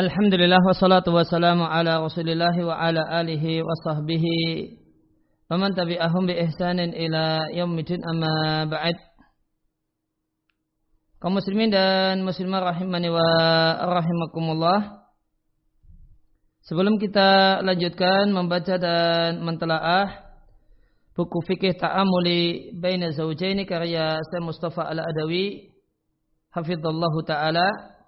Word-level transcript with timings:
Alhamdulillah 0.00 0.64
wassalatu 0.64 1.12
wassalamu 1.12 1.68
ala 1.68 2.00
rasulillah 2.00 2.56
wa 2.64 2.72
ala 2.72 3.04
alihi 3.20 3.60
wa 3.60 3.68
sahbihi 3.84 4.72
wa 5.52 5.60
man 5.60 5.76
tabi'ahum 5.76 6.24
bi 6.24 6.40
ihsanin 6.40 6.96
ila 6.96 7.52
yaumidin 7.52 8.00
amma 8.00 8.64
ba'd. 8.64 8.96
Kaum 11.20 11.36
muslimin 11.36 11.68
dan 11.68 12.24
muslimah 12.24 12.72
rahimani 12.72 13.12
wa 13.12 13.28
rahimakumullah. 14.00 15.04
Sebelum 16.64 16.96
kita 16.96 17.60
lanjutkan 17.60 18.32
membaca 18.32 18.80
dan 18.80 19.44
mentelaah 19.44 20.08
buku 21.12 21.44
fikih 21.44 21.76
ta'amuli 21.76 22.72
baina 22.80 23.12
zawjaini 23.12 23.68
karya 23.68 24.16
Syekh 24.16 24.48
Mustafa 24.48 24.80
Al-Adawi 24.96 25.76
hafizallahu 26.56 27.20
taala 27.28 27.99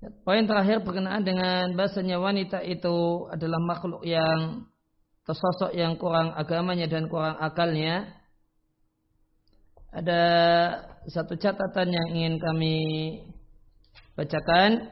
Poin 0.00 0.48
terakhir 0.48 0.80
berkenaan 0.80 1.20
dengan 1.20 1.76
bahasanya 1.76 2.16
wanita 2.16 2.64
itu 2.64 3.28
adalah 3.28 3.60
makhluk 3.60 4.00
yang 4.00 4.64
tersosok 5.28 5.76
yang 5.76 6.00
kurang 6.00 6.32
agamanya 6.32 6.88
dan 6.88 7.04
kurang 7.04 7.36
akalnya. 7.36 8.08
Ada 9.92 10.22
satu 11.04 11.36
catatan 11.36 11.92
yang 11.92 12.06
ingin 12.16 12.34
kami 12.40 12.76
bacakan. 14.16 14.88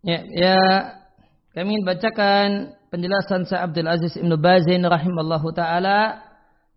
Ya, 0.00 0.24
ya 0.32 0.56
kami 1.52 1.76
ingin 1.76 1.84
bacakan 1.84 2.72
penjelasan 2.88 3.44
Syekh 3.44 3.68
Abdul 3.68 3.84
Aziz 3.84 4.16
Ibn 4.16 4.32
Bazin 4.40 4.80
rahimallahu 4.80 5.52
taala 5.52 6.29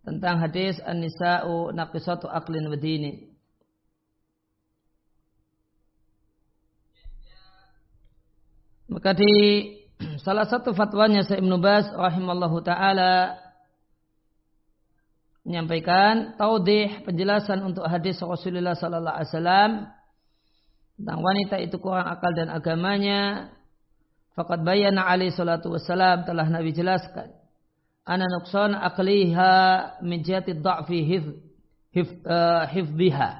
tentang 0.04 0.36
hadis 0.36 0.76
An-Nisa'u 0.84 1.72
naqisatu 1.72 2.28
aqlin 2.28 2.68
wa 2.68 2.76
dini. 2.76 3.32
Maka 8.84 9.16
di 9.16 9.32
salah 10.20 10.44
satu 10.44 10.76
fatwanya 10.76 11.24
Syekh 11.24 11.40
Ibnu 11.40 11.56
Baz 11.56 11.88
rahimallahu 11.88 12.60
taala 12.60 13.40
menyampaikan 15.44 16.36
taudih 16.36 17.04
penjelasan 17.04 17.64
untuk 17.64 17.88
hadis 17.88 18.20
Rasulullah 18.20 18.76
sallallahu 18.76 19.16
alaihi 19.16 19.30
wasallam 19.32 19.70
tentang 21.00 21.20
wanita 21.20 21.56
itu 21.64 21.76
kurang 21.80 22.06
akal 22.06 22.32
dan 22.36 22.52
agamanya. 22.52 23.50
Fakat 24.36 24.66
bayana 24.66 25.06
alaihi 25.08 25.32
salatu 25.32 25.72
wassalam 25.72 26.26
telah 26.28 26.44
Nabi 26.50 26.74
jelaskan 26.76 27.43
ana 28.04 28.28
nuqsan 28.28 28.76
aqliha 28.76 29.52
min 30.04 30.20
jihati 30.20 30.52
dha'fi 30.60 30.98
hif, 31.08 31.24
hif, 31.96 32.08
uh, 32.28 32.68
hifdhiha. 32.68 33.30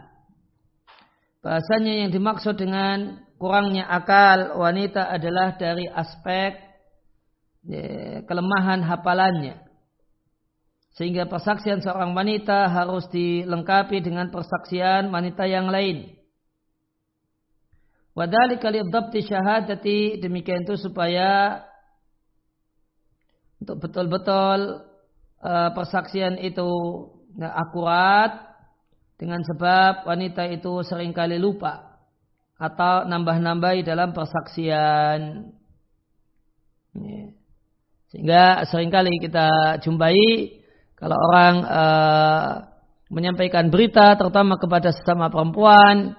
Bahasanya 1.45 1.93
yang 2.05 2.11
dimaksud 2.11 2.57
dengan 2.57 3.20
kurangnya 3.37 3.85
akal 3.85 4.57
wanita 4.57 5.05
adalah 5.12 5.53
dari 5.61 5.85
aspek 5.85 6.57
ya, 7.69 8.25
kelemahan 8.25 8.81
hafalannya. 8.81 9.61
Sehingga 10.97 11.29
persaksian 11.29 11.85
seorang 11.85 12.17
wanita 12.17 12.70
harus 12.70 13.05
dilengkapi 13.12 14.01
dengan 14.01 14.33
persaksian 14.33 15.12
wanita 15.12 15.45
yang 15.45 15.69
lain. 15.69 16.17
Wadhalika 18.15 18.70
li'dhabti 18.70 19.27
syahadati 19.27 20.23
demikian 20.23 20.62
itu 20.62 20.79
supaya 20.79 21.61
untuk 23.65 23.81
betul-betul 23.81 24.84
uh, 25.41 25.73
persaksian 25.73 26.37
itu 26.37 26.69
uh, 27.41 27.55
akurat 27.57 28.53
dengan 29.17 29.41
sebab 29.41 30.05
wanita 30.05 30.45
itu 30.53 30.85
sering 30.85 31.17
kali 31.17 31.41
lupa 31.41 31.97
atau 32.61 33.08
nambah-nambahi 33.08 33.80
dalam 33.80 34.13
persaksian. 34.13 35.48
Sehingga 38.13 38.69
sering 38.69 38.92
kali 38.92 39.17
kita 39.17 39.81
jumpai 39.81 40.61
kalau 41.01 41.17
orang 41.33 41.55
uh, 41.64 42.51
menyampaikan 43.08 43.73
berita 43.73 44.13
terutama 44.20 44.61
kepada 44.61 44.92
sesama 44.92 45.33
perempuan 45.33 46.14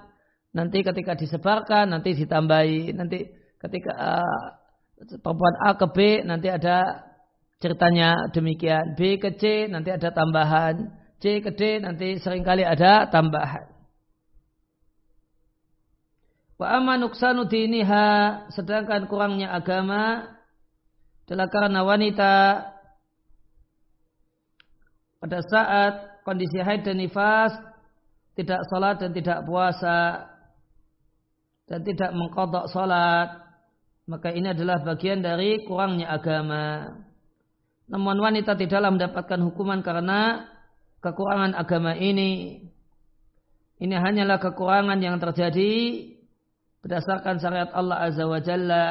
nanti 0.50 0.82
ketika 0.82 1.14
disebarkan 1.14 1.94
nanti 1.94 2.12
ditambahi 2.12 2.90
nanti 2.92 3.30
ketika 3.62 3.92
uh, 3.96 4.46
perempuan 5.20 5.54
A 5.64 5.76
ke 5.76 5.86
B 5.92 5.96
nanti 6.24 6.48
ada 6.48 7.04
ceritanya 7.60 8.28
demikian. 8.32 8.94
B 8.96 9.16
ke 9.16 9.36
C 9.36 9.68
nanti 9.70 9.92
ada 9.92 10.12
tambahan. 10.12 10.92
C 11.20 11.40
ke 11.40 11.50
D 11.52 11.80
nanti 11.80 12.20
sering 12.20 12.44
kali 12.44 12.62
ada 12.64 13.08
tambahan. 13.08 13.76
Wa 16.56 16.80
amma 16.80 16.96
nuksanu 16.96 17.44
diniha 17.44 18.48
sedangkan 18.52 19.04
kurangnya 19.12 19.52
agama 19.52 20.24
adalah 21.28 21.48
karena 21.52 21.80
wanita 21.84 22.34
pada 25.20 25.38
saat 25.44 26.24
kondisi 26.24 26.56
haid 26.62 26.86
dan 26.86 26.96
nifas 26.96 27.52
tidak 28.40 28.64
salat 28.72 28.96
dan 29.00 29.12
tidak 29.12 29.44
puasa 29.44 30.32
dan 31.68 31.80
tidak 31.84 32.10
mengkodok 32.16 32.72
salat 32.72 33.36
maka 34.06 34.30
ini 34.30 34.54
adalah 34.54 34.80
bagian 34.86 35.18
dari 35.18 35.66
kurangnya 35.66 36.14
agama. 36.14 36.94
Namun 37.86 38.18
wanita 38.18 38.58
tidaklah 38.58 38.90
mendapatkan 38.90 39.40
hukuman 39.46 39.80
karena 39.82 40.50
kekurangan 41.02 41.54
agama 41.54 41.94
ini. 41.94 42.62
Ini 43.76 43.94
hanyalah 43.94 44.42
kekurangan 44.42 44.98
yang 44.98 45.20
terjadi 45.22 45.72
berdasarkan 46.82 47.38
syariat 47.38 47.70
Allah 47.70 48.10
Azza 48.10 48.24
wa 48.26 48.40
Jalla. 48.42 48.86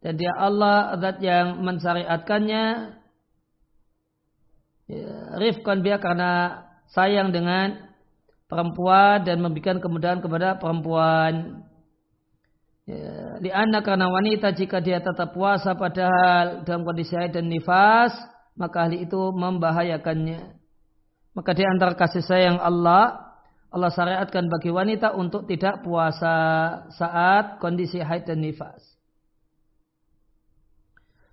Dan 0.00 0.16
dia 0.16 0.32
Allah 0.36 0.96
zat 1.00 1.20
yang 1.20 1.60
mensyariatkannya. 1.60 2.64
Ya, 4.90 5.12
rifkan 5.38 5.86
dia 5.86 6.02
karena 6.02 6.64
sayang 6.90 7.30
dengan 7.30 7.78
perempuan 8.50 9.22
dan 9.22 9.38
memberikan 9.38 9.78
kemudahan 9.78 10.18
kepada 10.18 10.58
perempuan. 10.58 11.62
Ya, 12.88 13.38
Lianna 13.38 13.84
karena 13.84 14.08
wanita 14.08 14.52
jika 14.56 14.80
dia 14.80 14.98
tetap 14.98 15.36
puasa 15.36 15.76
padahal 15.76 16.64
dalam 16.64 16.82
kondisi 16.82 17.14
haid 17.14 17.36
dan 17.36 17.46
nifas, 17.46 18.12
maka 18.56 18.88
hal 18.88 18.96
itu 18.96 19.20
membahayakannya. 19.32 20.56
Maka 21.36 21.50
di 21.54 21.62
antara 21.62 21.94
kasih 21.94 22.24
sayang 22.24 22.58
Allah, 22.58 23.36
Allah 23.70 23.90
syariatkan 23.94 24.50
bagi 24.50 24.74
wanita 24.74 25.14
untuk 25.14 25.46
tidak 25.46 25.86
puasa 25.86 26.34
saat 26.98 27.62
kondisi 27.62 28.02
haid 28.02 28.26
dan 28.26 28.42
nifas. 28.42 28.82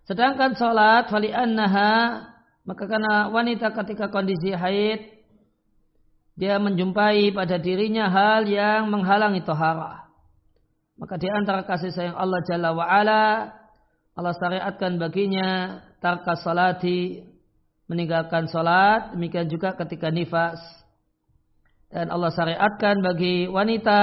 Sedangkan 0.08 0.56
sholat 0.56 1.12
fali 1.12 1.35
annaha 1.35 2.24
maka 2.64 2.84
karena 2.88 3.28
wanita 3.28 3.75
ketika 3.75 4.08
kondisi 4.08 4.56
haid 4.56 5.19
dia 6.40 6.56
menjumpai 6.59 7.31
pada 7.35 7.59
dirinya 7.59 8.08
hal 8.08 8.47
yang 8.47 8.88
menghalangi 8.88 9.44
toharah. 9.44 10.06
Maka 10.97 11.16
di 11.22 11.30
antara 11.30 11.62
kasih 11.62 11.94
sayang 11.94 12.18
Allah 12.18 12.41
Jalla 12.50 12.74
wa'ala, 12.74 13.53
Allah 14.18 14.34
syariatkan 14.34 14.97
baginya 14.97 15.78
tarka 16.02 16.34
salati, 16.41 17.22
meninggalkan 17.85 18.50
salat, 18.50 19.13
demikian 19.13 19.46
juga 19.46 19.78
ketika 19.78 20.09
nifas. 20.09 20.59
Dan 21.88 22.12
Allah 22.12 22.34
syariatkan 22.35 23.00
bagi 23.00 23.47
wanita 23.47 24.02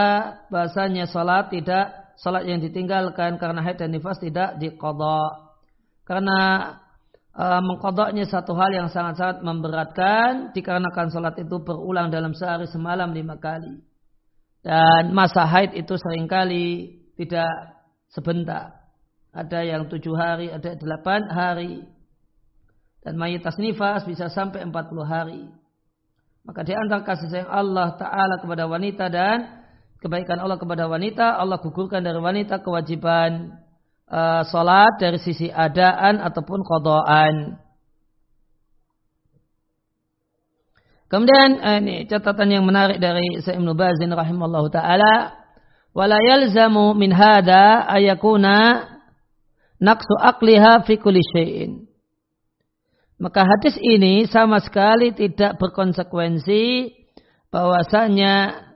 bahasanya 0.48 1.04
salat 1.04 1.52
tidak 1.52 2.16
salat 2.16 2.48
yang 2.48 2.62
ditinggalkan 2.62 3.36
karena 3.36 3.60
haid 3.60 3.76
dan 3.76 3.92
nifas 3.92 4.16
tidak 4.22 4.56
dikodok. 4.56 5.52
Karena 6.08 6.72
uh, 7.36 7.60
mengkodoknya 7.60 8.24
satu 8.24 8.56
hal 8.56 8.72
yang 8.72 8.88
sangat-sangat 8.88 9.44
memberatkan 9.44 10.54
dikarenakan 10.56 11.12
salat 11.12 11.36
itu 11.36 11.60
berulang 11.60 12.08
dalam 12.08 12.32
sehari 12.32 12.64
semalam 12.70 13.12
lima 13.12 13.36
kali. 13.36 13.93
Dan 14.64 15.12
masa 15.12 15.44
haid 15.44 15.76
itu 15.76 15.92
sering 16.00 16.24
kali 16.24 16.96
tidak 17.20 17.52
sebentar. 18.08 18.80
Ada 19.36 19.60
yang 19.60 19.92
tujuh 19.92 20.16
hari, 20.16 20.48
ada 20.48 20.72
delapan 20.72 21.28
hari. 21.28 21.84
Dan 23.04 23.20
mayoritas 23.20 23.60
nifas 23.60 24.08
bisa 24.08 24.32
sampai 24.32 24.64
empat 24.64 24.88
puluh 24.88 25.04
hari. 25.04 25.44
Maka 26.48 26.64
di 26.64 26.72
antara 26.72 27.04
kasih 27.04 27.28
sayang 27.28 27.52
Allah 27.52 27.92
Ta'ala 28.00 28.40
kepada 28.40 28.64
wanita 28.64 29.12
dan 29.12 29.64
kebaikan 30.00 30.40
Allah 30.40 30.56
kepada 30.56 30.88
wanita, 30.88 31.36
Allah 31.40 31.60
gugurkan 31.60 32.00
dari 32.00 32.20
wanita 32.20 32.60
kewajiban 32.60 33.60
uh, 34.08 34.44
sholat 34.48 34.96
dari 35.00 35.20
sisi 35.20 35.52
adaan 35.52 36.20
ataupun 36.20 36.64
kodoan. 36.64 37.60
Kemudian 41.14 41.62
eh, 41.62 41.78
ini 41.78 41.96
catatan 42.10 42.50
yang 42.50 42.66
menarik 42.66 42.98
dari 42.98 43.38
Sa'im 43.38 43.62
Nubazin 43.62 44.10
rahimallahu 44.10 44.66
taala 44.74 45.46
wala 45.94 46.18
yalzamu 46.18 46.90
min 46.98 47.14
hada 47.14 47.86
ayakuna 47.86 48.82
naqsu 49.78 50.10
aqliha 50.18 50.82
fi 50.82 50.98
kulli 50.98 51.22
syai'in. 51.22 51.86
Maka 53.22 53.46
hadis 53.46 53.78
ini 53.78 54.26
sama 54.26 54.58
sekali 54.58 55.14
tidak 55.14 55.54
berkonsekuensi 55.62 56.90
bahwasanya 57.46 58.66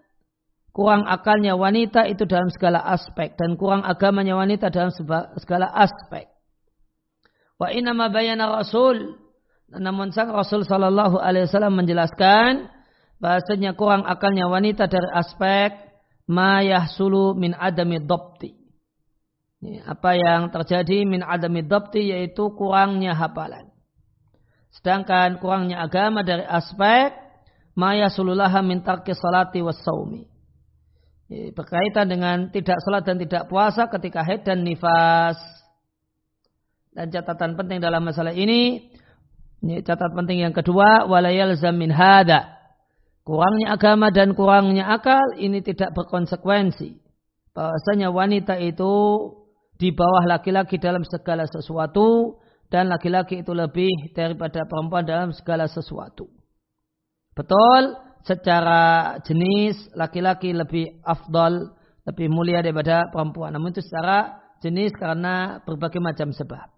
kurang 0.71 1.11
akalnya 1.11 1.59
wanita 1.59 2.07
itu 2.07 2.23
dalam 2.23 2.55
segala 2.55 2.87
aspek 2.87 3.35
dan 3.35 3.59
kurang 3.59 3.83
agamanya 3.83 4.39
wanita 4.39 4.71
dalam 4.71 4.95
segala 5.43 5.75
aspek. 5.75 6.31
Wa 7.59 7.75
inama 7.75 8.07
bayana 8.15 8.63
Rasul 8.63 9.27
namun 9.69 10.17
sang 10.17 10.33
Rasul 10.33 10.65
Shallallahu 10.65 11.21
Alaihi 11.21 11.45
Wasallam 11.45 11.77
menjelaskan 11.77 12.73
bahasanya 13.21 13.77
kurang 13.77 14.09
akalnya 14.09 14.49
wanita 14.49 14.89
dari 14.89 15.09
aspek 15.13 15.77
ma 16.25 16.65
yahsulu 16.65 17.37
min 17.37 17.53
adami 17.53 18.01
dopti. 18.01 18.57
Apa 19.85 20.15
yang 20.15 20.49
terjadi 20.55 21.05
min 21.05 21.21
adami 21.21 21.67
dopti 21.67 22.09
yaitu 22.09 22.49
kurangnya 22.57 23.13
hafalan. 23.13 23.69
Sedangkan 24.73 25.43
kurangnya 25.43 25.85
agama 25.85 26.23
dari 26.23 26.47
aspek 26.47 27.13
maya 27.79 28.09
sululaha 28.09 28.63
min 28.65 28.81
tarki 28.81 29.13
salati 29.13 29.61
was 29.61 29.79
saumi. 29.85 30.27
Berkaitan 31.29 32.09
dengan 32.09 32.49
tidak 32.49 32.81
salat 32.81 33.05
dan 33.05 33.21
tidak 33.21 33.53
puasa 33.53 33.85
ketika 33.93 34.25
haid 34.25 34.49
dan 34.49 34.65
nifas. 34.65 35.37
Dan 36.97 37.13
catatan 37.13 37.53
penting 37.55 37.85
dalam 37.85 38.01
masalah 38.01 38.33
ini, 38.33 38.91
ini 39.59 39.83
catatan 39.83 40.15
penting 40.15 40.39
yang 40.47 40.55
kedua, 40.55 41.11
walayal 41.11 41.59
zamin 41.59 41.91
hada. 41.91 42.55
Kurangnya 43.27 43.75
agama 43.75 44.09
dan 44.15 44.33
kurangnya 44.33 44.89
akal 44.89 45.37
ini 45.37 45.61
tidak 45.61 45.93
berkonsekuensi. 45.93 46.97
Bahwasanya 47.53 48.15
wanita 48.15 48.57
itu 48.63 48.95
di 49.77 49.91
bawah 49.91 50.25
laki-laki 50.31 50.79
dalam 50.79 51.03
segala 51.03 51.45
sesuatu 51.45 52.39
dan 52.71 52.87
laki-laki 52.89 53.43
itu 53.43 53.53
lebih 53.53 54.15
daripada 54.15 54.65
perempuan 54.65 55.05
dalam 55.05 55.35
segala 55.35 55.67
sesuatu. 55.67 56.31
Betul, 57.35 57.99
secara 58.23 59.17
jenis 59.27 59.91
laki-laki 59.99 60.55
lebih 60.55 61.03
afdol, 61.03 61.75
lebih 62.07 62.31
mulia 62.31 62.63
daripada 62.63 63.11
perempuan. 63.11 63.53
Namun 63.53 63.75
itu 63.75 63.83
secara 63.83 64.39
jenis 64.63 64.95
karena 64.97 65.61
berbagai 65.67 65.99
macam 65.99 66.31
sebab. 66.31 66.78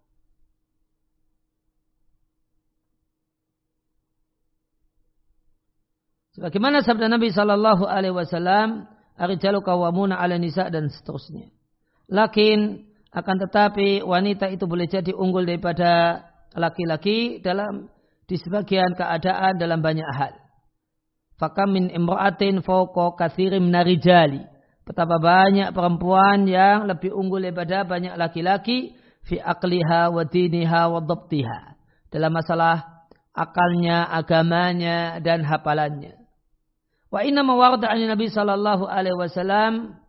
Sebagaimana 6.41 6.81
sabda 6.81 7.13
Nabi 7.13 7.37
Shallallahu 7.37 7.85
Alaihi 7.85 8.17
Wasallam, 8.17 8.89
"Arijalu 9.13 9.61
kawamuna 9.61 10.17
ala 10.17 10.41
nisa" 10.41 10.73
dan 10.73 10.89
seterusnya. 10.89 11.53
Lakin 12.09 12.81
akan 13.13 13.37
tetapi 13.45 14.01
wanita 14.01 14.49
itu 14.49 14.65
boleh 14.65 14.89
jadi 14.89 15.13
unggul 15.13 15.45
daripada 15.45 16.25
laki-laki 16.57 17.45
dalam 17.45 17.93
di 18.25 18.41
sebagian 18.41 18.97
keadaan 18.97 19.61
dalam 19.61 19.85
banyak 19.85 20.09
hal. 20.17 20.33
Fakam 21.37 21.77
min 21.77 21.93
imra'atin 21.93 22.65
fawqa 22.65 23.21
kathirim 23.21 23.69
narijali. 23.69 24.41
Betapa 24.89 25.21
banyak 25.21 25.77
perempuan 25.77 26.49
yang 26.49 26.89
lebih 26.89 27.13
unggul 27.13 27.45
daripada 27.45 27.85
banyak 27.85 28.17
laki-laki 28.17 28.97
fi 29.29 29.37
akliha 29.37 30.09
wa 30.09 30.25
diniha 30.25 30.89
wa 30.89 31.05
dhabtiha. 31.05 31.77
Dalam 32.09 32.33
masalah 32.33 33.05
akalnya, 33.37 34.09
agamanya 34.09 35.21
dan 35.21 35.45
hafalannya. 35.45 36.20
Wa 37.11 37.27
inna 37.27 37.43
mawarda 37.43 37.91
Nabi 37.91 38.31
sallallahu 38.31 38.87
alaihi 38.87 39.19
wasallam 39.19 40.01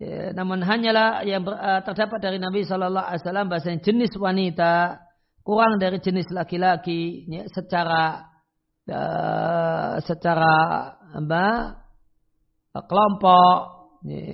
Ya, 0.00 0.32
namun 0.32 0.64
hanyalah 0.64 1.28
yang 1.28 1.44
uh, 1.44 1.84
terdapat 1.84 2.24
dari 2.24 2.40
Nabi 2.40 2.64
Shallallahu 2.64 3.04
Alaihi 3.04 3.20
Wasallam 3.20 3.52
bahasa 3.52 3.68
jenis 3.76 4.16
wanita 4.16 4.96
kurang 5.44 5.76
dari 5.76 6.00
jenis 6.00 6.24
laki-laki 6.32 7.28
ya, 7.28 7.44
secara 7.52 8.24
uh, 8.88 10.00
secara 10.00 10.56
apa 11.20 11.44
kelompok 12.72 13.56
ya, 14.08 14.24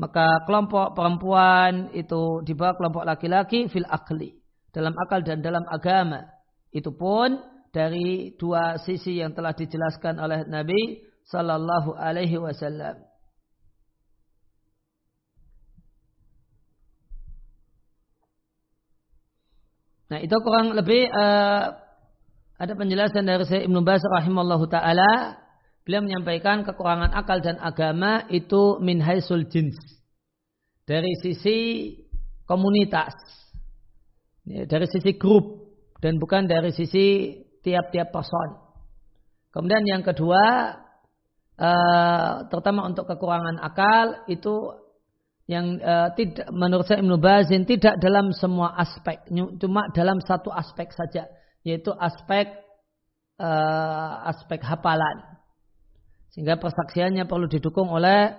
maka 0.00 0.48
kelompok 0.48 0.96
perempuan 0.96 1.92
itu 1.92 2.40
di 2.40 2.56
bawah 2.56 2.80
kelompok 2.80 3.04
laki-laki 3.04 3.68
fil 3.68 3.84
akli 3.84 4.32
dalam 4.72 4.96
akal 4.96 5.20
dan 5.20 5.44
dalam 5.44 5.68
agama. 5.68 6.24
Itu 6.72 6.96
pun 6.96 7.36
dari 7.74 8.38
dua 8.38 8.78
sisi 8.78 9.18
yang 9.18 9.34
telah 9.34 9.50
dijelaskan 9.50 10.22
oleh 10.22 10.46
Nabi 10.46 11.02
Sallallahu 11.26 11.98
Alaihi 11.98 12.38
Wasallam. 12.38 13.02
Nah 20.14 20.22
itu 20.22 20.36
kurang 20.46 20.78
lebih 20.78 21.10
uh, 21.10 21.74
ada 22.54 22.72
penjelasan 22.78 23.26
dari 23.26 23.42
Syekh 23.50 23.66
Ibnu 23.66 23.82
Baz 23.82 24.06
rahimallahu 24.06 24.70
taala. 24.70 25.42
Beliau 25.82 26.00
menyampaikan 26.06 26.62
kekurangan 26.62 27.12
akal 27.12 27.42
dan 27.42 27.58
agama 27.58 28.24
itu 28.30 28.78
min 28.78 29.02
haisul 29.02 29.44
jins. 29.50 29.76
Dari 30.86 31.12
sisi 31.20 31.58
komunitas. 32.46 33.12
Ya, 34.48 34.64
dari 34.64 34.86
sisi 34.88 35.18
grup. 35.18 35.76
Dan 36.00 36.16
bukan 36.16 36.48
dari 36.48 36.72
sisi 36.72 37.36
tiap-tiap 37.64 38.12
person. 38.12 38.60
Kemudian 39.50 39.82
yang 39.88 40.02
kedua, 40.04 40.76
uh, 41.56 42.44
terutama 42.52 42.84
untuk 42.84 43.08
kekurangan 43.08 43.58
akal 43.64 44.28
itu 44.28 44.76
yang 45.48 45.76
uh, 45.80 46.12
tidak 46.16 46.48
menurut 46.52 46.84
saya 46.88 47.00
Ibnu 47.00 47.16
Bazin 47.20 47.64
tidak 47.64 47.96
dalam 47.98 48.30
semua 48.36 48.76
aspek. 48.76 49.24
Cuma 49.32 49.88
dalam 49.96 50.20
satu 50.20 50.52
aspek 50.52 50.92
saja 50.92 51.28
yaitu 51.64 51.90
aspek 51.96 52.52
uh, 53.40 54.28
aspek 54.28 54.60
hafalan. 54.60 55.40
Sehingga 56.36 56.58
persaksiannya 56.58 57.24
perlu 57.30 57.46
didukung 57.46 57.88
oleh 57.88 58.34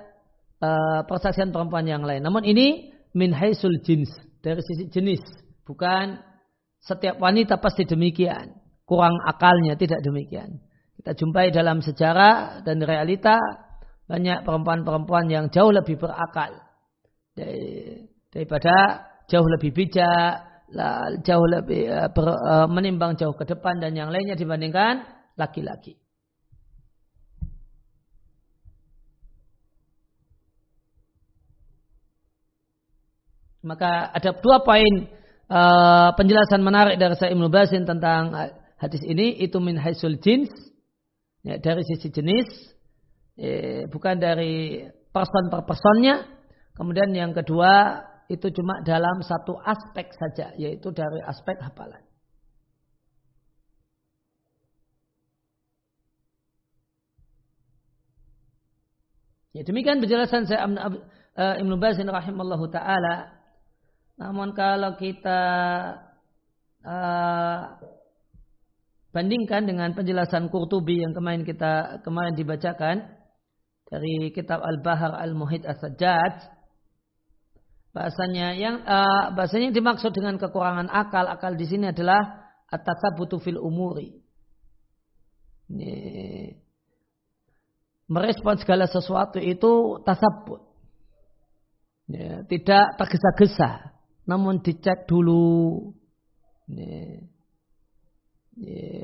persaksian 1.05 1.53
perempuan 1.53 1.85
yang 1.85 2.01
lain. 2.01 2.25
Namun 2.25 2.41
ini 2.41 2.89
min 3.13 3.31
haisul 3.31 3.79
jins 3.85 4.09
dari 4.43 4.59
sisi 4.65 4.91
jenis 4.91 5.21
bukan 5.63 6.19
setiap 6.83 7.21
wanita 7.21 7.57
pasti 7.61 7.87
demikian 7.87 8.64
kurang 8.85 9.17
akalnya 9.25 9.73
tidak 9.75 10.01
demikian 10.05 10.61
kita 11.01 11.11
jumpai 11.17 11.53
dalam 11.53 11.81
sejarah 11.85 12.65
dan 12.65 12.81
realita 12.81 13.37
banyak 14.05 14.45
perempuan-perempuan 14.45 15.29
yang 15.29 15.49
jauh 15.49 15.73
lebih 15.73 15.97
berakal 15.97 16.53
daripada 18.31 19.05
jauh 19.25 19.47
lebih 19.57 19.73
bijak, 19.73 20.33
jauh 21.25 21.47
lebih 21.49 21.83
eh, 21.89 22.09
ber, 22.13 22.27
eh, 22.31 22.67
menimbang 22.69 23.17
jauh 23.19 23.33
ke 23.33 23.45
depan 23.45 23.81
dan 23.81 23.93
yang 23.97 24.09
lainnya 24.13 24.37
dibandingkan 24.37 25.03
laki-laki. 25.35 25.97
Maka 33.65 34.13
ada 34.13 34.29
dua 34.45 34.61
poin 34.61 35.09
uh, 35.49 36.13
penjelasan 36.13 36.61
menarik 36.61 37.01
dari 37.01 37.17
Sa'im 37.17 37.41
Nubasin 37.41 37.81
tentang 37.81 38.29
hadis 38.81 39.01
ini 39.03 39.39
itu 39.39 39.57
min 39.63 39.77
haisul 39.79 40.17
jins 40.19 40.51
ya, 41.43 41.57
dari 41.59 41.81
sisi 41.87 42.11
jenis 42.11 42.47
eh, 43.39 43.87
bukan 43.87 44.19
dari 44.19 44.83
person 45.11 45.47
per 45.47 45.63
personnya 45.63 46.35
Kemudian 46.75 47.15
yang 47.15 47.31
kedua 47.31 48.03
itu 48.27 48.51
cuma 48.51 48.83
dalam 48.83 49.23
satu 49.23 49.55
aspek 49.63 50.11
saja, 50.11 50.51
yaitu 50.59 50.91
dari 50.91 51.23
aspek 51.23 51.55
hafalan. 51.63 52.03
Ya, 59.55 59.63
demikian 59.63 60.03
penjelasan 60.03 60.51
saya 60.51 60.67
Ibnu 61.63 61.79
Bazin 61.79 62.11
rahimallahu 62.11 62.67
taala. 62.75 63.39
Namun 64.19 64.51
kalau 64.51 64.99
kita 64.99 65.41
uh, 66.83 67.59
bandingkan 69.15 69.63
dengan 69.63 69.95
penjelasan 69.95 70.51
Qurtubi 70.51 70.99
yang 70.99 71.15
kemarin 71.15 71.47
kita 71.47 72.03
kemarin 72.03 72.35
dibacakan 72.35 73.07
dari 73.87 74.35
kitab 74.35 74.59
Al-Bahar 74.59 75.15
Al-Muhid 75.15 75.63
As-Sajjad 75.63 76.51
bahasanya 77.95 78.59
yang 78.59 78.83
uh, 78.83 79.31
bahasanya 79.31 79.71
yang 79.71 79.77
dimaksud 79.79 80.11
dengan 80.11 80.35
kekurangan 80.35 80.91
akal 80.91 81.31
akal 81.31 81.55
di 81.55 81.63
sini 81.63 81.95
adalah 81.95 82.51
at-tatsabutu 82.67 83.39
fil 83.39 83.55
umuri. 83.55 84.19
Ini, 85.71 85.95
merespon 88.11 88.59
segala 88.59 88.91
sesuatu 88.91 89.39
itu 89.39 90.03
tasabut. 90.03 90.59
Ya, 92.11 92.43
tidak 92.45 92.99
tergesa-gesa, 92.99 93.95
namun 94.27 94.59
dicek 94.59 95.07
dulu. 95.09 95.95
Ya, 96.69 97.25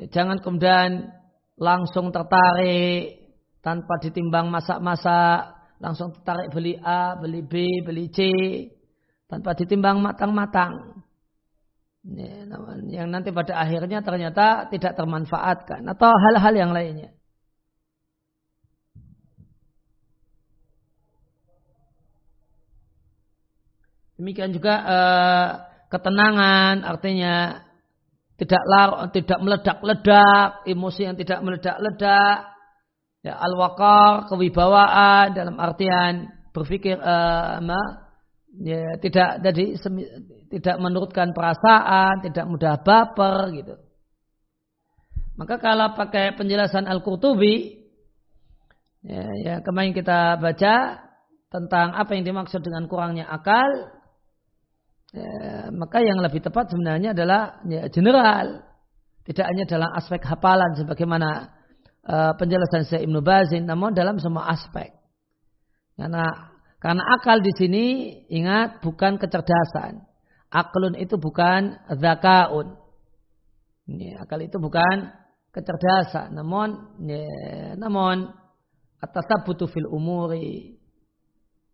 jangan 0.08 0.40
kemudian 0.40 1.12
langsung 1.60 2.08
tertarik 2.08 3.20
tanpa 3.60 4.00
ditimbang 4.02 4.48
masak-masak, 4.50 5.54
langsung 5.78 6.10
tertarik 6.16 6.50
beli 6.50 6.74
A, 6.80 7.14
beli 7.20 7.40
B, 7.44 7.84
beli 7.84 8.08
C 8.10 8.18
tanpa 9.30 9.54
ditimbang 9.54 10.02
matang-matang. 10.02 11.04
Ya, 12.02 12.42
yang 12.90 13.14
nanti 13.14 13.30
pada 13.30 13.62
akhirnya 13.62 14.02
ternyata 14.02 14.66
tidak 14.74 14.98
termanfaatkan 14.98 15.86
atau 15.86 16.10
hal-hal 16.10 16.54
yang 16.58 16.74
lainnya. 16.74 17.14
Demikian 24.18 24.50
juga 24.50 24.74
eh, 24.82 25.48
ketenangan 25.90 26.82
artinya 26.82 27.62
tidak 28.42 28.62
lar, 28.66 28.90
tidak 29.14 29.38
meledak-ledak, 29.38 30.66
emosi 30.66 31.06
yang 31.06 31.14
tidak 31.14 31.38
meledak-ledak, 31.46 32.50
ya 33.22 33.38
al-waqar, 33.38 34.26
kewibawaan 34.26 35.30
dalam 35.30 35.54
artian 35.62 36.26
berpikir 36.50 36.98
uh, 36.98 37.62
ya, 38.58 38.98
tidak 38.98 39.46
jadi 39.46 39.64
tidak 40.50 40.76
menurutkan 40.82 41.30
perasaan, 41.30 42.26
tidak 42.26 42.44
mudah 42.50 42.82
baper 42.82 43.36
gitu. 43.54 43.74
Maka 45.38 45.56
kalau 45.56 45.96
pakai 45.96 46.36
penjelasan 46.36 46.84
Al-Qurtubi, 46.84 47.80
ya, 49.06 49.24
ya 49.40 49.54
kemarin 49.64 49.96
kita 49.96 50.36
baca 50.36 51.00
tentang 51.48 51.96
apa 51.96 52.10
yang 52.12 52.24
dimaksud 52.28 52.60
dengan 52.60 52.84
kurangnya 52.84 53.24
akal, 53.30 54.01
ya, 55.12 55.68
maka 55.70 56.00
yang 56.00 56.18
lebih 56.18 56.40
tepat 56.40 56.72
sebenarnya 56.72 57.12
adalah 57.12 57.60
ya, 57.68 57.86
general, 57.92 58.64
tidak 59.22 59.46
hanya 59.46 59.64
dalam 59.68 59.90
aspek 59.94 60.18
hafalan 60.26 60.74
sebagaimana 60.74 61.54
uh, 62.08 62.32
penjelasan 62.34 62.88
Syekh 62.90 63.06
Ibnu 63.06 63.22
Bazin, 63.22 63.68
namun 63.68 63.94
dalam 63.94 64.18
semua 64.18 64.50
aspek. 64.50 64.90
Karena 65.94 66.26
karena 66.82 67.02
akal 67.14 67.38
di 67.38 67.52
sini 67.54 67.84
ingat 68.26 68.82
bukan 68.82 69.14
kecerdasan. 69.14 70.02
Aklun 70.50 70.98
itu 70.98 71.14
bukan 71.14 71.78
zakaun. 72.02 72.74
Ini, 73.86 74.18
akal 74.18 74.42
itu 74.42 74.58
bukan 74.58 75.14
kecerdasan, 75.54 76.34
namun 76.34 76.98
ya, 77.06 77.78
namun 77.78 78.34
atas 78.98 79.26
butuh 79.46 79.70
fil 79.70 79.86
umuri. 79.86 80.76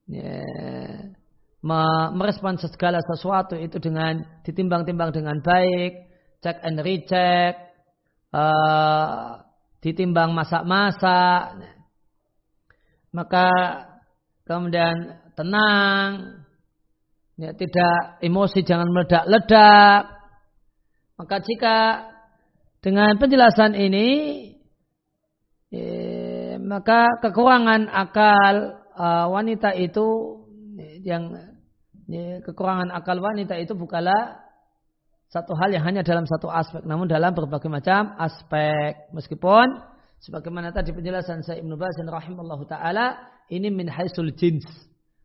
Ya, 0.09 0.41
merespon 2.15 2.55
segala 2.59 3.03
sesuatu 3.03 3.59
itu 3.59 3.83
dengan 3.83 4.23
ditimbang-timbang 4.47 5.11
dengan 5.11 5.43
baik, 5.43 6.07
check 6.39 6.63
and 6.63 6.79
recheck, 6.79 7.59
uh, 8.31 9.43
ditimbang 9.83 10.31
masak-masak. 10.35 11.59
Maka 13.11 13.49
kemudian 14.47 15.19
tenang, 15.35 16.45
ya, 17.35 17.51
tidak 17.59 18.23
emosi 18.23 18.63
jangan 18.63 18.89
meledak-ledak. 18.95 20.15
Maka 21.19 21.37
jika 21.43 21.79
dengan 22.79 23.19
penjelasan 23.19 23.75
ini, 23.75 24.09
ya, 25.75 26.63
maka 26.63 27.19
kekurangan 27.19 27.91
akal 27.91 28.79
uh, 28.95 29.27
wanita 29.27 29.75
itu 29.75 30.39
yang 31.03 31.35
ya, 31.35 31.48
kekurangan 32.45 32.89
akal 32.89 33.21
wanita 33.21 33.61
itu 33.61 33.77
bukanlah 33.77 34.49
satu 35.29 35.53
hal 35.61 35.69
yang 35.69 35.85
hanya 35.85 36.01
dalam 36.01 36.25
satu 36.25 36.49
aspek, 36.49 36.81
namun 36.89 37.05
dalam 37.05 37.37
berbagai 37.37 37.69
macam 37.69 38.17
aspek. 38.17 39.13
Meskipun 39.13 39.77
sebagaimana 40.25 40.73
tadi 40.73 40.97
penjelasan 40.97 41.45
saya 41.45 41.61
Ibnu 41.61 41.77
Baz 41.77 42.01
rahimallahu 42.01 42.65
taala 42.65 43.21
ini 43.53 43.69
min 43.69 43.93
haisul 43.93 44.33
jins, 44.33 44.65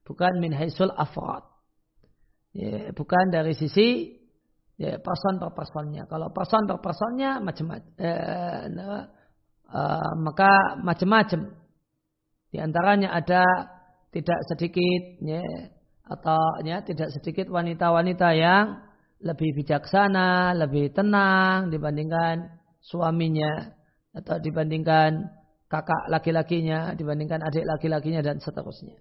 bukan 0.03 0.43
min 0.43 0.51
haisul 0.51 0.91
afrad. 0.91 1.47
Ya, 2.51 2.91
bukan 2.91 3.31
dari 3.31 3.55
sisi 3.55 4.19
ya, 4.75 4.99
person 4.99 5.39
per 5.39 5.55
personnya. 5.55 6.03
Kalau 6.05 6.35
person 6.35 6.67
per 6.67 6.83
personnya 6.83 7.39
macam-macam, 7.39 7.91
eh, 7.97 8.63
uh, 9.71 10.11
maka 10.19 10.77
macam-macam. 10.83 11.63
Di 12.53 12.61
antaranya 12.61 13.09
ada 13.17 13.41
tidak 14.13 14.39
sedikit 14.53 15.17
ya, 15.25 15.41
atau 16.03 16.59
ya, 16.67 16.83
tidak 16.83 17.09
sedikit 17.15 17.47
wanita-wanita 17.47 18.29
yang 18.35 18.83
lebih 19.23 19.55
bijaksana, 19.55 20.51
lebih 20.59 20.91
tenang 20.91 21.71
dibandingkan 21.71 22.59
suaminya 22.83 23.71
atau 24.11 24.37
dibandingkan 24.37 25.31
kakak 25.71 26.11
laki-lakinya 26.11 26.93
dibandingkan 26.93 27.41
adik 27.41 27.65
laki-lakinya 27.65 28.21
dan 28.21 28.37
seterusnya. 28.37 28.99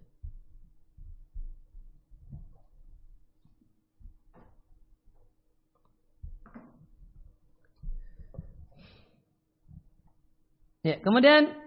Ya, 10.83 10.99
kemudian 10.99 11.62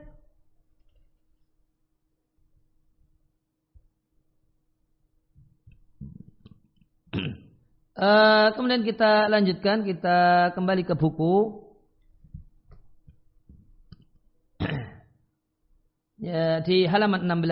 uh, 8.05 8.47
kemudian 8.53 8.85
kita 8.85 9.25
lanjutkan, 9.29 9.81
kita 9.81 10.51
kembali 10.53 10.83
ke 10.85 10.93
buku. 10.93 11.65
Ya, 16.15 16.63
di 16.63 16.87
halaman 16.87 17.27
16 17.27 17.43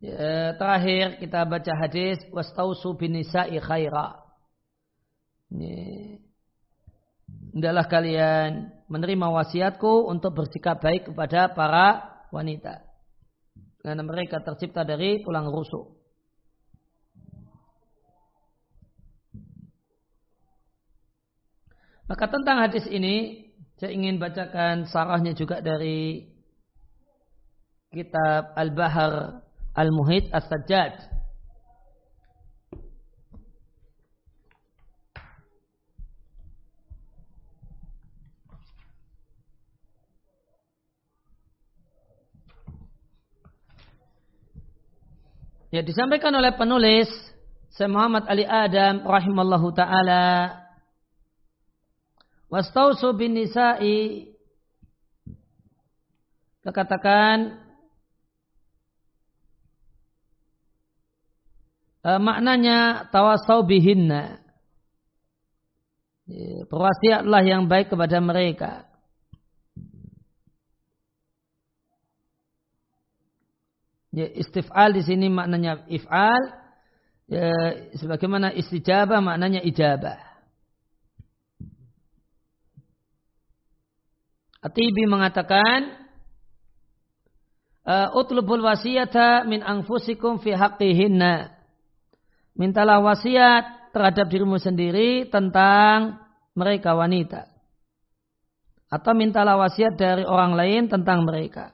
ya, 0.00 0.56
terakhir 0.56 1.20
kita 1.20 1.44
baca 1.44 1.72
hadis 1.84 2.16
wastausu 2.32 2.96
bin 2.96 3.12
nisa'i 3.12 3.60
khaira 3.60 4.24
adalah 7.54 7.86
kalian 7.86 8.72
menerima 8.88 9.28
wasiatku 9.30 10.08
untuk 10.08 10.32
bersikap 10.40 10.80
baik 10.80 11.12
kepada 11.12 11.52
para 11.52 12.08
wanita 12.32 12.89
karena 13.80 14.02
mereka 14.04 14.44
tercipta 14.44 14.84
dari 14.84 15.24
tulang 15.24 15.48
rusuk 15.48 16.00
Maka 22.10 22.26
tentang 22.26 22.58
hadis 22.58 22.90
ini 22.90 23.46
saya 23.78 23.94
ingin 23.94 24.18
bacakan 24.18 24.82
sarahnya 24.90 25.30
juga 25.30 25.62
dari 25.62 26.26
kitab 27.94 28.50
Al-Bahar 28.58 29.46
Al-Muhit 29.78 30.26
As-Sajjad. 30.34 31.19
Ya 45.70 45.86
disampaikan 45.86 46.34
oleh 46.34 46.50
penulis 46.58 47.06
Syekh 47.70 47.86
Muhammad 47.86 48.26
Ali 48.26 48.42
Adam 48.42 49.06
rahimallahu 49.06 49.70
taala. 49.70 50.58
Wastausu 52.50 53.14
bin 53.14 53.38
nisa'i. 53.38 54.34
Katakan 56.66 57.54
e, 62.02 62.10
maknanya 62.18 63.06
tawasau 63.14 63.62
bihinna. 63.62 64.42
Perwasiatlah 66.66 67.42
yang 67.46 67.70
baik 67.70 67.94
kepada 67.94 68.18
mereka 68.18 68.89
ya, 74.14 74.26
istif'al 74.30 74.94
di 74.94 75.02
sini 75.02 75.26
maknanya 75.30 75.86
if'al 75.90 76.42
ya, 77.30 77.50
sebagaimana 77.98 78.54
istijabah 78.54 79.18
maknanya 79.22 79.62
ijabah 79.62 80.30
Atibi 84.60 85.08
mengatakan 85.08 85.88
uh, 87.88 88.12
utlubul 88.12 88.60
wasiyata 88.60 89.48
min 89.48 89.64
anfusikum 89.64 90.36
fi 90.44 90.52
haqqihinna. 90.52 91.56
Mintalah 92.60 93.00
wasiat 93.00 93.96
terhadap 93.96 94.28
dirimu 94.28 94.60
sendiri 94.60 95.32
tentang 95.32 96.20
mereka 96.52 96.92
wanita. 96.92 97.48
Atau 98.92 99.16
mintalah 99.16 99.56
wasiat 99.56 99.96
dari 99.96 100.28
orang 100.28 100.52
lain 100.52 100.92
tentang 100.92 101.24
mereka. 101.24 101.72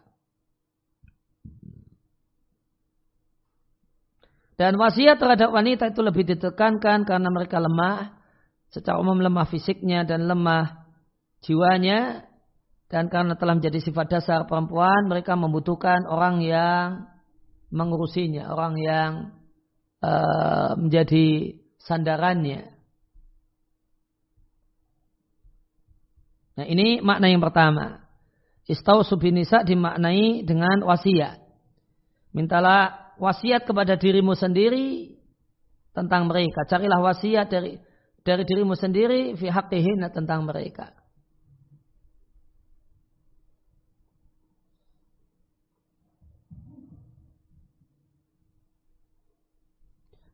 Dan 4.57 4.81
wasiat 4.81 5.21
terhadap 5.21 5.53
wanita 5.53 5.93
itu 5.93 6.01
lebih 6.01 6.25
ditekankan 6.25 7.05
karena 7.05 7.29
mereka 7.29 7.61
lemah. 7.61 8.17
Secara 8.73 8.97
umum 8.99 9.21
lemah 9.21 9.47
fisiknya 9.47 10.03
dan 10.09 10.25
lemah 10.25 10.89
jiwanya 11.45 12.27
dan 12.87 13.11
karena 13.11 13.35
telah 13.35 13.59
menjadi 13.59 13.83
sifat 13.83 14.07
dasar 14.11 14.47
perempuan, 14.47 15.11
mereka 15.11 15.35
membutuhkan 15.35 16.07
orang 16.07 16.39
yang 16.41 17.11
mengurusinya, 17.75 18.49
orang 18.49 18.75
yang 18.79 19.13
uh, 20.01 20.79
menjadi 20.79 21.59
sandarannya. 21.83 22.73
Nah 26.57 26.67
ini 26.67 27.05
makna 27.05 27.29
yang 27.29 27.43
pertama. 27.43 28.07
Istau 28.67 29.07
subinisa 29.07 29.63
dimaknai 29.63 30.43
dengan 30.43 30.83
wasiat. 30.83 31.39
Mintalah 32.35 33.06
wasiat 33.17 33.65
kepada 33.65 33.97
dirimu 33.97 34.37
sendiri 34.37 35.17
tentang 35.97 36.29
mereka. 36.29 36.69
Carilah 36.69 37.01
wasiat 37.01 37.49
dari 37.49 37.81
dari 38.27 38.43
dirimu 38.43 38.75
sendiri 38.75 39.39
fi 39.39 39.47
haqqihin 39.49 40.03
tentang 40.11 40.43
mereka. 40.45 40.91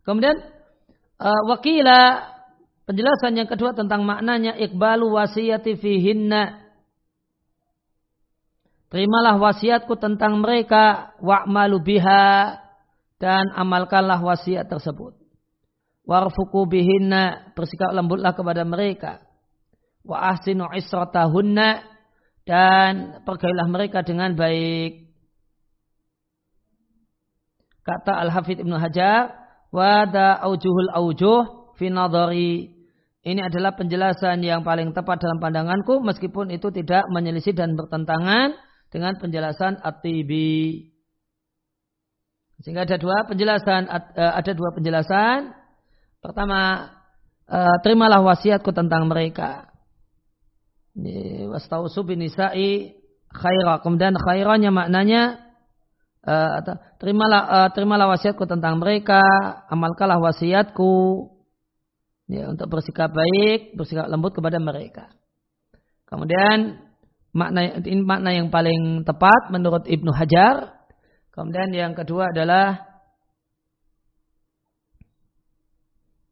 Kemudian 0.03 0.35
uh, 1.23 1.43
wakila 1.47 2.27
penjelasan 2.91 3.39
yang 3.39 3.47
kedua 3.47 3.71
tentang 3.71 4.03
maknanya 4.03 4.59
ikbalu 4.59 5.15
wasiyati 5.15 5.79
fihinna. 5.79 6.59
Terimalah 8.91 9.41
wasiatku 9.41 9.97
tentang 9.97 10.43
mereka 10.43 11.17
wa'malu 11.23 11.81
biha 11.81 12.61
dan 13.23 13.55
amalkanlah 13.55 14.19
wasiat 14.19 14.67
tersebut. 14.67 15.15
Warfuku 16.03 16.67
bihinna 16.67 17.55
bersikap 17.55 17.95
lembutlah 17.95 18.35
kepada 18.35 18.67
mereka. 18.67 19.23
Wa 20.03 20.35
ahsinu 20.35 20.67
isratahunna 20.75 21.87
dan 22.43 23.23
pergaulilah 23.23 23.71
mereka 23.71 24.03
dengan 24.03 24.35
baik. 24.35 25.15
Kata 27.87 28.19
Al-Hafidh 28.27 28.67
Ibnu 28.67 28.75
Hajar, 28.75 29.31
wada 29.71 30.43
aujuhul 30.43 30.91
aujuh 30.91 31.71
fi 31.79 31.87
nadari. 31.95 32.75
Ini 33.23 33.47
adalah 33.47 33.79
penjelasan 33.79 34.43
yang 34.43 34.67
paling 34.67 34.91
tepat 34.91 35.23
dalam 35.23 35.39
pandanganku 35.39 36.03
meskipun 36.03 36.51
itu 36.51 36.75
tidak 36.75 37.07
menyelisih 37.15 37.55
dan 37.55 37.79
bertentangan 37.79 38.59
dengan 38.91 39.15
penjelasan 39.23 39.79
at-tibi. 39.79 40.92
Sehingga 42.61 42.85
ada 42.85 43.01
dua 43.01 43.25
penjelasan 43.25 43.89
eh, 43.89 44.33
ada 44.37 44.53
dua 44.53 44.77
penjelasan. 44.77 45.57
Pertama, 46.21 46.93
eh, 47.49 47.77
terimalah 47.81 48.21
wasiatku 48.21 48.71
tentang 48.77 49.09
mereka. 49.09 49.73
Wastausu 51.49 52.05
bin 52.05 52.21
nisa'i 52.21 52.93
khairah. 53.33 53.81
Kemudian 53.81 54.13
khairahnya 54.13 54.69
maknanya 54.69 55.41
uh, 56.27 56.61
terimalah 57.01 57.73
terimalah 57.73 58.13
wasiatku 58.13 58.45
tentang 58.45 58.79
mereka, 58.79 59.23
amalkanlah 59.73 60.21
wasiatku 60.21 60.93
ya, 62.29 62.53
untuk 62.53 62.69
bersikap 62.69 63.11
baik, 63.11 63.75
bersikap 63.75 64.07
lembut 64.09 64.37
kepada 64.37 64.61
mereka. 64.61 65.11
Kemudian 66.07 66.77
makna 67.33 67.81
ini 67.81 68.05
makna 68.05 68.37
yang 68.37 68.53
paling 68.53 69.09
tepat 69.09 69.49
menurut 69.49 69.89
Ibnu 69.89 70.13
Hajar. 70.13 70.82
Kemudian 71.33 71.73
yang 71.73 71.93
kedua 71.97 72.29
adalah 72.29 72.77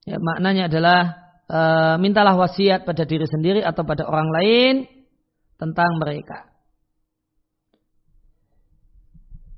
ya, 0.04 0.20
maknanya 0.20 0.68
adalah 0.68 1.00
e, 1.48 1.60
mintalah 2.04 2.36
wasiat 2.36 2.84
pada 2.84 3.08
diri 3.08 3.24
sendiri 3.24 3.64
atau 3.64 3.80
pada 3.88 4.04
orang 4.04 4.28
lain 4.28 4.74
tentang 5.56 5.96
mereka. 5.96 6.50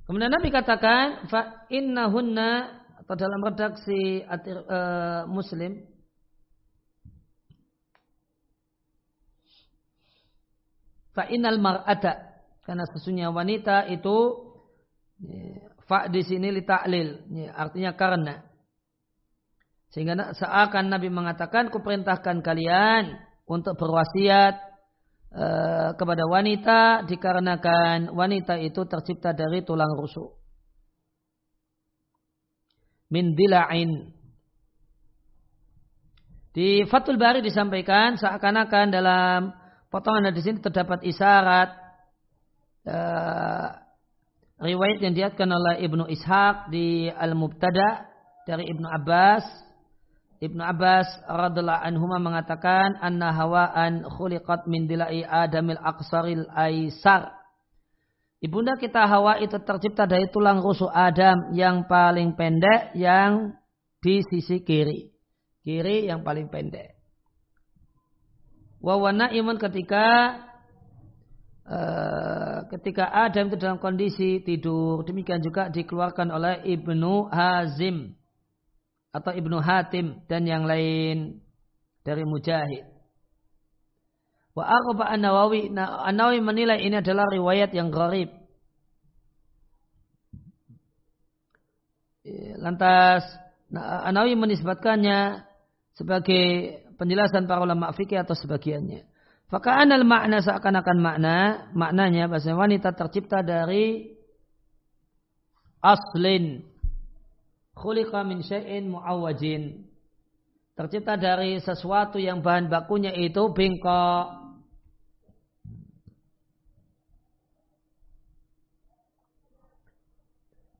Kemudian 0.06 0.34
Nabi 0.34 0.50
katakan 0.50 1.30
fa 1.30 1.66
innahunna 1.70 2.82
atau 3.02 3.14
dalam 3.16 3.40
redaksi 3.42 4.22
atir, 4.28 4.60
uh, 4.66 5.24
Muslim 5.30 5.88
fa 11.16 11.26
innal 11.32 11.58
mar'ata 11.58 12.28
karena 12.62 12.84
sesungguhnya 12.92 13.32
wanita 13.32 13.90
itu 13.90 14.51
fa 15.86 16.06
di 16.10 16.22
sini 16.22 16.50
li 16.50 16.62
ta'lil 16.66 17.08
ya, 17.30 17.50
artinya 17.54 17.92
karena 17.94 18.42
sehingga 19.92 20.32
seakan 20.32 20.88
Nabi 20.88 21.12
mengatakan 21.12 21.68
kuperintahkan 21.68 22.40
kalian 22.40 23.12
untuk 23.44 23.76
berwasiat 23.76 24.72
Eh, 25.32 25.90
kepada 25.96 26.28
wanita 26.28 27.08
dikarenakan 27.08 28.12
wanita 28.12 28.60
itu 28.60 28.84
tercipta 28.84 29.32
dari 29.32 29.64
tulang 29.64 29.88
rusuk. 29.96 30.28
Min 33.08 33.32
dila'in. 33.32 34.12
Di 36.52 36.84
Fathul 36.84 37.16
Bari 37.16 37.40
disampaikan 37.40 38.20
seakan-akan 38.20 38.86
dalam 38.92 39.56
potongan 39.88 40.36
di 40.36 40.44
sini 40.44 40.60
terdapat 40.60 41.00
isyarat 41.00 41.72
uh, 42.92 43.68
riwayat 44.62 45.02
yang 45.02 45.14
diatkan 45.18 45.50
oleh 45.50 45.82
Ibnu 45.82 46.06
Ishaq 46.06 46.70
di 46.70 47.10
Al-Mubtada 47.10 48.06
dari 48.46 48.70
Ibnu 48.70 48.86
Abbas 48.86 49.44
Ibnu 50.42 50.58
Abbas 50.58 51.06
radhiallahu 51.30 51.86
anhu 51.86 52.02
mengatakan 52.18 52.98
anna 52.98 53.30
hawaan 53.30 54.02
khuliqat 54.02 54.66
min 54.66 54.90
dilai 54.90 55.22
adamil 55.22 55.78
aqsaril 55.78 56.50
aisar. 56.50 57.30
Ibunda 58.42 58.74
kita 58.74 59.06
Hawa 59.06 59.38
itu 59.38 59.54
tercipta 59.62 60.02
dari 60.02 60.26
tulang 60.34 60.58
rusuk 60.58 60.90
Adam 60.90 61.54
yang 61.54 61.86
paling 61.86 62.34
pendek 62.34 62.90
yang 62.98 63.54
di 64.02 64.18
sisi 64.26 64.66
kiri. 64.66 65.14
Kiri 65.62 66.10
yang 66.10 66.26
paling 66.26 66.50
pendek. 66.50 66.98
Wawana 68.82 69.30
iman 69.30 69.54
ketika 69.62 70.34
ketika 72.72 73.08
Adam 73.12 73.52
itu 73.52 73.56
dalam 73.60 73.78
kondisi 73.78 74.40
tidur. 74.40 75.04
Demikian 75.04 75.40
juga 75.44 75.68
dikeluarkan 75.68 76.28
oleh 76.32 76.54
Ibnu 76.64 77.28
Hazim 77.28 78.16
atau 79.12 79.32
Ibnu 79.32 79.60
Hatim 79.60 80.24
dan 80.24 80.48
yang 80.48 80.64
lain 80.64 81.44
dari 82.00 82.24
Mujahid. 82.24 82.88
Wa 84.52 84.68
an-Nawawi, 85.08 85.72
An-Nawawi 85.76 86.40
menilai 86.44 86.84
ini 86.84 87.00
adalah 87.00 87.24
riwayat 87.28 87.72
yang 87.72 87.88
gharib. 87.88 88.28
Lantas 92.60 93.24
An-Nawawi 93.72 94.36
menisbatkannya 94.36 95.48
sebagai 95.96 96.44
penjelasan 97.00 97.48
para 97.48 97.64
ulama 97.64 97.92
fikih 97.96 98.20
atau 98.20 98.36
sebagiannya. 98.36 99.11
Anal 99.52 100.08
makna 100.08 100.40
seakan-akan 100.40 100.98
makna, 101.02 101.36
maknanya 101.76 102.24
bahasa 102.24 102.56
wanita 102.56 102.96
tercipta 102.96 103.44
dari 103.44 104.16
aslin 105.84 106.64
khuliqa 107.76 108.24
min 108.24 108.40
syai'in 108.40 108.88
mu'awwajin. 108.88 109.84
Tercipta 110.72 111.20
dari 111.20 111.60
sesuatu 111.60 112.16
yang 112.16 112.40
bahan 112.40 112.72
bakunya 112.72 113.12
itu 113.12 113.52
bengkok. 113.52 114.40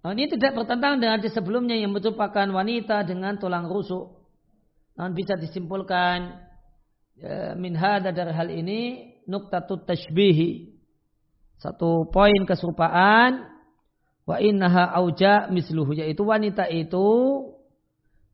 Nah, 0.03 0.11
ini 0.19 0.27
tidak 0.27 0.59
bertentangan 0.59 0.99
dengan 0.99 1.21
di 1.23 1.31
sebelumnya 1.31 1.77
yang 1.79 1.95
merupakan 1.95 2.49
wanita 2.49 3.07
dengan 3.07 3.39
tulang 3.39 3.69
rusuk. 3.71 4.17
Namun 4.99 5.13
bisa 5.15 5.39
disimpulkan 5.39 6.52
ya, 7.19 7.57
min 7.59 7.75
hada 7.77 8.13
dari 8.15 8.33
hal 8.33 8.49
ini 8.49 8.81
nuktatut 9.27 9.85
tashbihi. 9.89 10.73
Satu 11.59 12.11
poin 12.11 12.43
keserupaan 12.43 13.53
Wa 14.23 14.39
innaha 14.39 14.95
auja 14.95 15.51
misluhu 15.51 15.99
yaitu 15.99 16.23
wanita 16.23 16.71
itu 16.71 17.07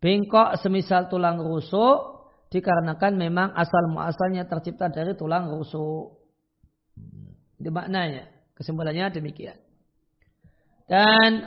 bengkok 0.04 0.60
semisal 0.60 1.08
tulang 1.08 1.40
rusuk 1.40 2.28
dikarenakan 2.52 3.16
memang 3.16 3.48
asal 3.56 3.88
muasalnya 3.92 4.44
tercipta 4.44 4.92
dari 4.92 5.16
tulang 5.16 5.48
rusuk. 5.48 6.16
Itu 7.56 7.72
maknanya. 7.72 8.28
Kesimpulannya 8.52 9.14
demikian. 9.14 9.56
Dan 10.88 11.46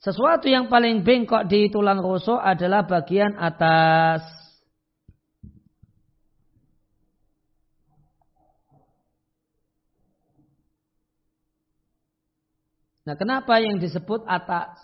sesuatu 0.00 0.46
yang 0.48 0.68
paling 0.68 1.02
bengkok 1.04 1.48
di 1.48 1.68
tulang 1.68 2.00
rusuk 2.00 2.38
adalah 2.38 2.84
bagian 2.88 3.36
atas. 3.36 4.24
Nah, 13.06 13.14
kenapa 13.14 13.62
yang 13.62 13.78
disebut 13.78 14.26
atas? 14.26 14.74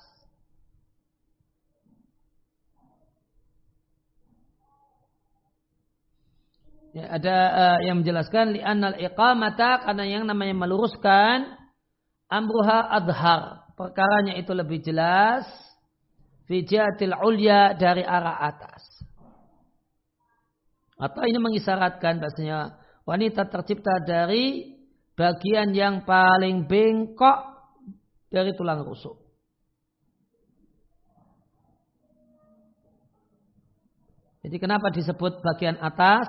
Ya, 6.94 7.08
ada 7.18 7.37
uh, 7.50 7.78
yang 7.82 8.04
menjelaskan 8.04 8.52
li'annal 8.54 9.00
iqamata 9.00 9.82
karena 9.82 10.04
yang 10.06 10.24
namanya 10.28 10.54
meluruskan 10.54 11.50
amruha 12.30 12.94
adhar. 12.94 13.64
perkaranya 13.72 14.37
itu 14.37 14.52
lebih 14.52 14.85
jelas 14.85 15.48
fijatil 16.46 17.16
ulya 17.24 17.74
dari 17.74 18.04
arah 18.04 18.38
atas. 18.44 18.85
Atau 21.00 21.24
ini 21.26 21.40
mengisyaratkan 21.40 22.20
bahasanya 22.20 22.76
wanita 23.08 23.48
tercipta 23.48 24.04
dari 24.04 24.76
bagian 25.16 25.72
yang 25.72 26.04
paling 26.04 26.68
bengkok 26.68 27.51
dari 28.33 28.57
tulang 28.57 28.81
rusuk. 28.81 29.21
Jadi 34.42 34.57
kenapa 34.59 34.90
disebut 34.90 35.38
bagian 35.45 35.79
atas? 35.79 36.27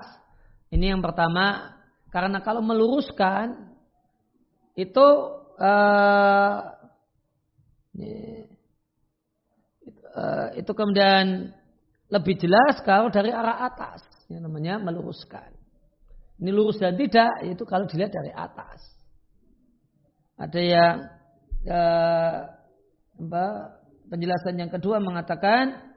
Ini 0.70 0.94
yang 0.94 1.02
pertama, 1.02 1.74
karena 2.13 2.44
kalau 2.46 2.62
meluruskan 2.62 3.74
itu 4.78 5.08
uh, 5.58 6.62
itu 10.54 10.72
kemudian 10.78 11.50
lebih 12.13 12.38
jelas 12.38 12.78
kalau 12.86 13.10
dari 13.10 13.34
arah 13.34 13.66
atas, 13.66 14.06
yang 14.30 14.46
namanya 14.46 14.78
meluruskan. 14.78 15.50
Ini 16.38 16.54
lurus 16.54 16.78
dan 16.78 16.94
tidak, 16.94 17.42
itu 17.50 17.66
kalau 17.66 17.89
dilihat 17.89 18.13
dari 18.13 18.30
atas. 18.30 18.82
Ada 20.38 20.62
yang 20.62 20.98
uh, 21.67 22.36
penjelasan 24.10 24.60
yang 24.60 24.71
kedua 24.71 24.99
mengatakan 24.99 25.93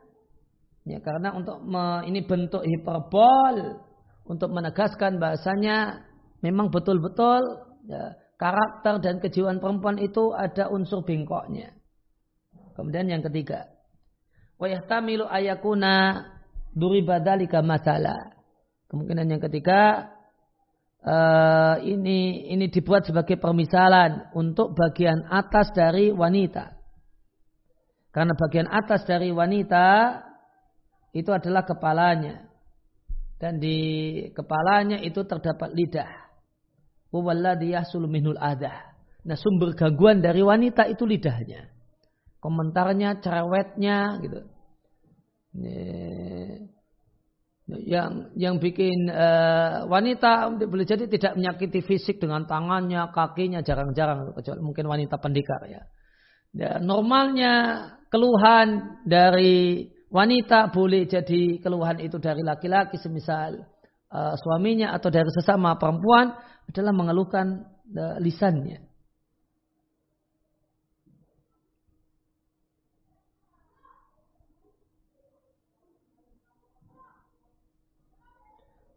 Ya, 0.86 1.02
karena 1.02 1.34
untuk 1.34 1.66
me, 1.66 2.06
ini 2.06 2.22
bentuk 2.22 2.62
hiperbol 2.62 3.82
untuk 4.22 4.54
menegaskan 4.54 5.18
bahasanya 5.18 6.06
memang 6.46 6.70
betul-betul 6.70 7.42
ya, 7.90 8.14
karakter 8.38 9.02
dan 9.02 9.18
kejiwaan 9.18 9.58
perempuan 9.58 9.98
itu 9.98 10.30
ada 10.30 10.70
unsur 10.70 11.02
bengkoknya. 11.02 11.74
Kemudian 12.78 13.10
yang 13.10 13.26
ketiga, 13.26 13.66
wa 14.62 14.70
yahtamilu 14.70 15.26
ayakuna 15.26 16.22
duribadalika 16.70 17.66
masalah. 17.66 18.38
Kemungkinan 18.86 19.26
yang 19.26 19.42
ketiga 19.42 20.06
uh, 21.06 21.76
ini 21.80 22.50
ini 22.50 22.66
dibuat 22.66 23.06
sebagai 23.06 23.38
permisalan 23.38 24.34
untuk 24.34 24.74
bagian 24.74 25.24
atas 25.30 25.70
dari 25.72 26.10
wanita. 26.10 26.74
Karena 28.10 28.32
bagian 28.34 28.66
atas 28.66 29.06
dari 29.06 29.30
wanita 29.30 30.18
itu 31.14 31.30
adalah 31.30 31.62
kepalanya. 31.64 32.48
Dan 33.36 33.60
di 33.60 33.78
kepalanya 34.32 34.96
itu 35.04 35.20
terdapat 35.28 35.68
lidah. 35.76 36.10
Adah. 38.40 38.96
Nah 39.26 39.36
sumber 39.36 39.76
gangguan 39.76 40.24
dari 40.24 40.40
wanita 40.40 40.88
itu 40.88 41.04
lidahnya. 41.04 41.68
Komentarnya, 42.40 43.20
cerewetnya 43.20 44.20
gitu. 44.24 44.40
Yang 47.66 48.30
yang 48.38 48.62
bikin 48.62 49.10
uh, 49.10 49.90
wanita 49.90 50.54
boleh 50.54 50.86
jadi 50.86 51.10
tidak 51.10 51.34
menyakiti 51.34 51.82
fisik 51.82 52.22
dengan 52.22 52.46
tangannya, 52.46 53.10
kakinya 53.10 53.58
jarang-jarang 53.58 54.38
kecuali 54.38 54.62
mungkin 54.62 54.86
wanita 54.86 55.18
pendekar 55.18 55.66
ya. 55.66 55.82
ya. 56.54 56.78
Normalnya 56.78 57.54
keluhan 58.06 59.02
dari 59.02 59.82
wanita 60.06 60.70
boleh 60.70 61.10
jadi 61.10 61.58
keluhan 61.58 61.98
itu 61.98 62.22
dari 62.22 62.46
laki-laki 62.46 63.02
semisal 63.02 63.58
uh, 64.14 64.34
suaminya 64.38 64.94
atau 64.94 65.10
dari 65.10 65.28
sesama 65.34 65.74
perempuan 65.74 66.38
adalah 66.70 66.94
mengeluhkan 66.94 67.66
uh, 67.98 68.16
lisannya. 68.22 68.78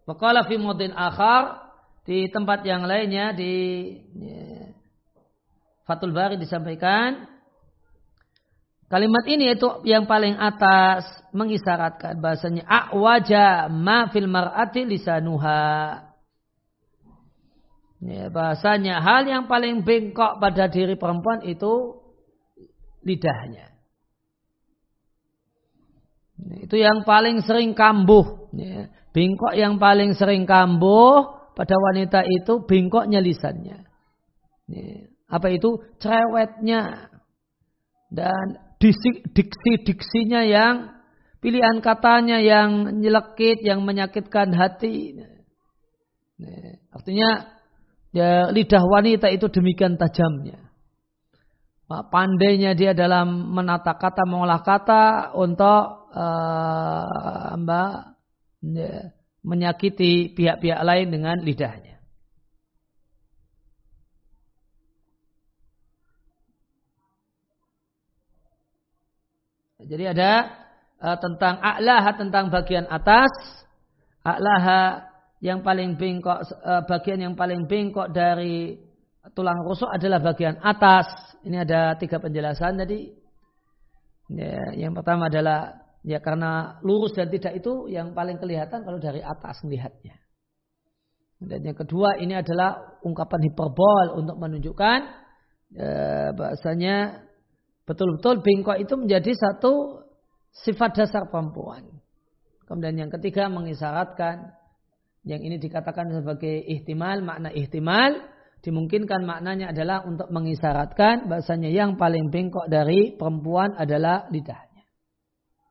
Wakala 0.10 0.41
fi 0.50 0.58
mudin 0.58 0.89
akhar 0.98 1.69
di 2.02 2.26
tempat 2.34 2.65
yang 2.65 2.89
lainnya 2.89 3.30
di 3.38 3.54
ya, 4.17 4.74
Fatul 5.86 6.17
Bari 6.17 6.41
disampaikan 6.41 7.30
Kalimat 8.89 9.22
ini 9.30 9.54
itu 9.54 9.69
yang 9.86 10.10
paling 10.10 10.34
atas 10.34 11.06
mengisyaratkan 11.30 12.17
bahasanya 12.17 12.65
akwaja 12.65 13.69
ma 13.69 14.10
fil 14.10 14.26
mar'ati 14.26 14.82
lisanuha. 14.82 15.62
Ya, 18.02 18.34
bahasanya 18.34 18.98
hal 18.98 19.30
yang 19.30 19.45
paling 19.45 19.86
bengkok 19.86 20.41
pada 20.41 20.65
diri 20.65 20.98
perempuan 20.98 21.45
itu 21.45 22.02
lidahnya. 23.06 23.69
Ya, 26.41 26.56
itu 26.65 26.76
yang 26.82 27.06
paling 27.06 27.45
sering 27.45 27.78
kambuh. 27.78 28.50
Ya, 28.58 28.89
bengkok 29.13 29.54
yang 29.58 29.82
paling 29.82 30.13
sering 30.13 30.45
kambuh 30.45 31.39
pada 31.58 31.76
wanita 31.76 32.24
itu 32.24 32.63
bengkoknya 32.63 33.19
lisannya. 33.19 33.84
Ya, 34.69 34.84
apa 35.28 35.48
itu? 35.52 35.84
Cerewetnya. 36.00 37.12
Dan 38.10 38.58
diksi-diksinya 38.80 40.41
yang 40.48 40.98
pilihan 41.43 41.78
katanya 41.84 42.41
yang 42.41 42.98
nyelekit, 42.98 43.62
yang 43.62 43.86
menyakitkan 43.86 44.56
hati. 44.56 45.19
Artinya 46.89 47.60
ya, 48.15 48.50
lidah 48.50 48.84
wanita 48.88 49.30
itu 49.30 49.45
demikian 49.52 50.00
tajamnya. 50.00 50.69
Pandainya 51.89 52.78
dia 52.78 52.93
dalam 52.93 53.50
menata 53.50 53.98
kata, 53.98 54.22
mengolah 54.30 54.62
kata 54.62 55.34
untuk 55.34 56.13
uh, 56.13 57.58
mbak 57.58 58.18
ya, 58.63 59.12
menyakiti 59.43 60.36
pihak-pihak 60.36 60.82
lain 60.84 61.08
dengan 61.12 61.38
lidahnya. 61.39 62.00
Jadi 69.80 70.06
ada 70.06 70.32
uh, 71.02 71.17
tentang 71.17 71.58
a'laha 71.63 72.12
tentang 72.19 72.52
bagian 72.52 72.86
atas, 72.91 73.32
a'laha 74.22 75.08
yang 75.39 75.63
paling 75.63 75.95
bengkok 75.95 76.43
uh, 76.62 76.84
bagian 76.84 77.24
yang 77.24 77.36
paling 77.39 77.63
bengkok 77.63 78.12
dari 78.12 78.76
tulang 79.32 79.63
rusuk 79.63 79.88
adalah 79.88 80.19
bagian 80.19 80.60
atas. 80.60 81.08
Ini 81.48 81.63
ada 81.63 81.95
tiga 81.95 82.19
penjelasan 82.19 82.76
tadi. 82.76 83.08
Ya, 84.30 84.76
yang 84.78 84.93
pertama 84.93 85.32
adalah 85.32 85.88
ya 86.10 86.17
karena 86.17 86.82
lurus 86.82 87.13
dan 87.13 87.30
tidak 87.30 87.62
itu 87.62 87.86
yang 87.93 88.17
paling 88.17 88.41
kelihatan 88.41 88.82
kalau 88.82 88.98
dari 88.98 89.22
atas 89.22 89.62
melihatnya. 89.62 90.17
Dan 91.38 91.62
yang 91.62 91.78
kedua 91.78 92.17
ini 92.17 92.34
adalah 92.34 93.00
ungkapan 93.06 93.45
hiperbol 93.48 94.17
untuk 94.17 94.36
menunjukkan 94.41 95.00
eh, 95.78 96.30
bahasanya 96.34 97.30
Betul-betul 97.89 98.45
bengkok 98.45 98.78
itu 98.78 98.93
menjadi 98.93 99.34
satu 99.34 100.06
sifat 100.62 100.93
dasar 100.93 101.26
perempuan. 101.26 101.89
Kemudian 102.69 102.93
yang 102.93 103.10
ketiga 103.17 103.50
mengisyaratkan 103.50 104.54
yang 105.26 105.41
ini 105.41 105.58
dikatakan 105.58 106.13
sebagai 106.13 106.54
ihtimal, 106.69 107.26
makna 107.26 107.50
ihtimal 107.50 108.13
dimungkinkan 108.62 109.26
maknanya 109.26 109.74
adalah 109.74 110.06
untuk 110.06 110.30
mengisyaratkan 110.30 111.26
bahasanya 111.26 111.74
yang 111.74 111.98
paling 111.98 112.30
bengkok 112.30 112.69
dari 112.69 113.17
perempuan 113.17 113.74
adalah 113.74 114.30
lidahnya. 114.30 114.68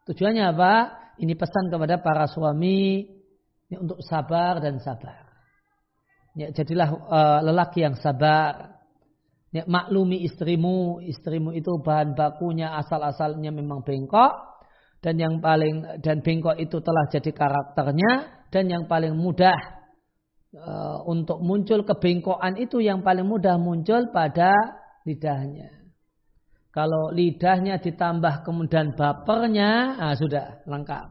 Tujuannya 0.08 0.44
apa? 0.48 0.72
Ini 1.20 1.36
pesan 1.36 1.68
kepada 1.68 2.00
para 2.00 2.24
suami 2.24 3.04
ya, 3.68 3.76
untuk 3.84 4.00
sabar 4.00 4.56
dan 4.64 4.80
sabar. 4.80 5.28
Ya, 6.32 6.48
jadilah 6.54 6.88
uh, 6.88 7.40
lelaki 7.44 7.84
yang 7.84 7.98
sabar. 8.00 8.80
Ya, 9.52 9.64
maklumi 9.64 10.24
istrimu, 10.28 11.00
istrimu 11.04 11.56
itu 11.56 11.80
bahan 11.80 12.12
bakunya 12.12 12.72
asal-asalnya 12.76 13.48
memang 13.48 13.80
bengkok 13.80 14.48
dan 15.00 15.16
yang 15.16 15.40
paling 15.40 16.04
dan 16.04 16.20
bengkok 16.20 16.58
itu 16.60 16.84
telah 16.84 17.08
jadi 17.08 17.32
karakternya 17.32 18.12
dan 18.52 18.68
yang 18.68 18.84
paling 18.84 19.16
mudah 19.16 19.56
uh, 20.52 21.00
untuk 21.06 21.38
muncul 21.40 21.86
kebengkokan 21.86 22.58
itu 22.58 22.82
yang 22.82 23.00
paling 23.00 23.24
mudah 23.24 23.56
muncul 23.56 24.10
pada 24.10 24.52
lidahnya. 25.06 25.77
Kalau 26.78 27.10
lidahnya 27.10 27.82
ditambah 27.82 28.46
kemudian 28.46 28.94
bapernya, 28.94 29.98
nah 29.98 30.14
sudah 30.14 30.62
lengkap. 30.62 31.06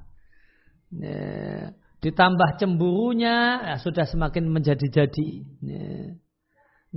Ya, 0.95 1.75
ditambah 1.99 2.55
cemburunya, 2.55 3.67
nah 3.67 3.77
sudah 3.83 4.07
semakin 4.07 4.47
menjadi-jadi. 4.47 5.29
Ya 5.59 6.15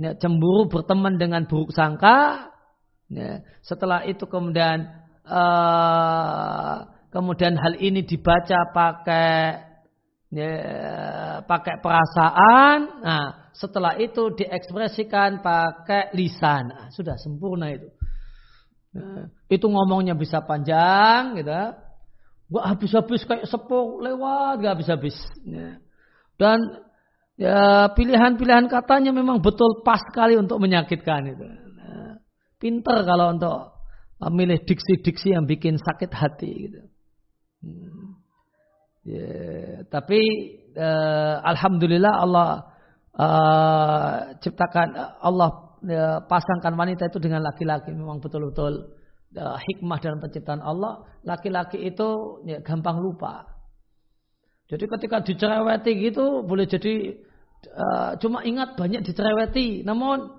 ya, 0.01 0.15
cemburu 0.17 0.65
berteman 0.71 1.19
dengan 1.19 1.45
buruk 1.45 1.73
sangka. 1.75 2.49
Ya, 3.11 3.43
setelah 3.59 4.07
itu 4.07 4.23
kemudian 4.23 4.87
uh, 5.27 6.87
kemudian 7.11 7.59
hal 7.59 7.75
ini 7.77 8.07
dibaca 8.07 8.71
pakai 8.71 9.59
ya, 10.31 10.51
pakai 11.43 11.75
perasaan. 11.83 12.77
Nah, 13.03 13.51
setelah 13.51 13.99
itu 13.99 14.31
diekspresikan 14.31 15.43
pakai 15.43 16.15
lisan. 16.15 16.71
Nah, 16.71 16.87
sudah 16.95 17.19
sempurna 17.19 17.69
itu. 17.75 17.91
Itu 19.47 19.71
ngomongnya 19.71 20.15
bisa 20.15 20.43
panjang, 20.43 21.39
gitu. 21.39 21.51
Gak 22.51 22.65
habis-habis 22.67 23.23
kayak 23.23 23.47
sepuk 23.47 24.03
lewat, 24.03 24.59
gak 24.59 24.73
habis-habis. 24.75 25.15
Ya. 25.47 25.79
Dan 26.35 26.59
ya 27.39 27.87
pilihan-pilihan 27.95 28.67
katanya 28.67 29.15
memang 29.15 29.39
betul 29.39 29.81
pas 29.87 30.03
sekali 30.03 30.35
untuk 30.35 30.59
menyakitkan 30.59 31.31
itu. 31.31 31.47
Nah, 31.47 32.19
pinter 32.59 33.07
kalau 33.07 33.31
untuk 33.31 33.71
memilih 34.19 34.59
diksi-diksi 34.67 35.33
yang 35.33 35.47
bikin 35.47 35.79
sakit 35.79 36.11
hati 36.11 36.51
gitu. 36.67 36.81
Hmm. 37.63 38.19
Ya, 39.01 39.81
tapi 39.89 40.21
uh, 40.77 41.41
alhamdulillah 41.41 42.13
Allah 42.21 42.49
uh, 43.17 44.37
ciptakan 44.43 44.93
Allah 45.23 45.70
uh, 45.87 46.19
pasangkan 46.25 46.73
wanita 46.77 47.09
itu 47.09 47.17
dengan 47.17 47.41
laki-laki 47.45 47.93
memang 47.93 48.21
betul-betul 48.21 48.93
uh, 49.37 49.57
hikmah 49.57 49.99
dalam 50.01 50.19
penciptaan 50.19 50.61
Allah. 50.61 51.05
Laki-laki 51.23 51.81
itu 51.81 52.41
ya, 52.45 52.59
gampang 52.61 52.99
lupa. 52.99 53.47
Jadi 54.71 54.87
ketika 54.87 55.19
dicereweti 55.19 55.91
gitu 55.99 56.47
boleh 56.47 56.63
jadi 56.63 57.19
uh, 57.75 58.11
cuma 58.23 58.43
ingat 58.47 58.79
banyak 58.79 59.03
dicereweti. 59.03 59.83
Namun 59.83 60.31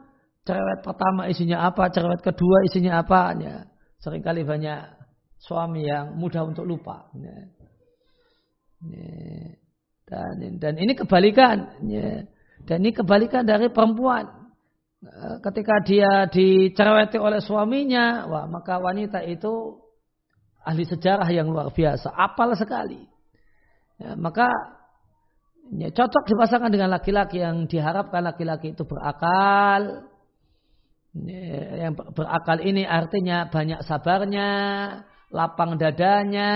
cerewet 0.48 0.80
pertama 0.80 1.28
isinya 1.28 1.68
apa, 1.68 1.92
cerewet 1.92 2.24
kedua 2.24 2.64
isinya 2.64 3.04
apa. 3.04 3.36
Ya. 3.36 3.56
Seringkali 4.02 4.42
banyak 4.42 4.80
suami 5.38 5.86
yang 5.86 6.16
mudah 6.16 6.48
untuk 6.48 6.64
lupa. 6.64 7.12
Ya. 7.14 7.36
Ya. 8.88 9.60
Dan, 10.08 10.58
dan 10.58 10.74
ini 10.80 10.96
kebalikan. 10.96 11.84
Ya. 11.86 12.26
Dan 12.66 12.76
ini 12.82 12.96
kebalikan 12.96 13.44
dari 13.44 13.68
perempuan. 13.68 14.41
Eh, 15.02 15.36
ketika 15.42 15.82
dia 15.82 16.30
dicereweti 16.30 17.18
oleh 17.18 17.42
suaminya, 17.42 18.22
wah 18.30 18.46
maka 18.46 18.78
wanita 18.78 19.18
itu 19.26 19.82
ahli 20.62 20.86
sejarah 20.86 21.26
yang 21.26 21.50
luar 21.50 21.74
biasa, 21.74 22.06
apal 22.14 22.54
sekali. 22.54 23.02
Ya, 23.98 24.14
maka 24.14 24.46
ya, 25.74 25.90
cocok 25.90 26.22
dipasangkan 26.30 26.70
dengan 26.70 26.94
laki-laki 26.94 27.42
yang 27.42 27.66
diharapkan 27.66 28.22
laki-laki 28.22 28.78
itu 28.78 28.86
berakal. 28.86 30.06
Ya, 31.18 31.90
yang 31.90 31.98
berakal 31.98 32.62
ini 32.62 32.86
artinya 32.86 33.50
banyak 33.50 33.82
sabarnya, 33.82 34.50
lapang 35.34 35.82
dadanya, 35.82 36.54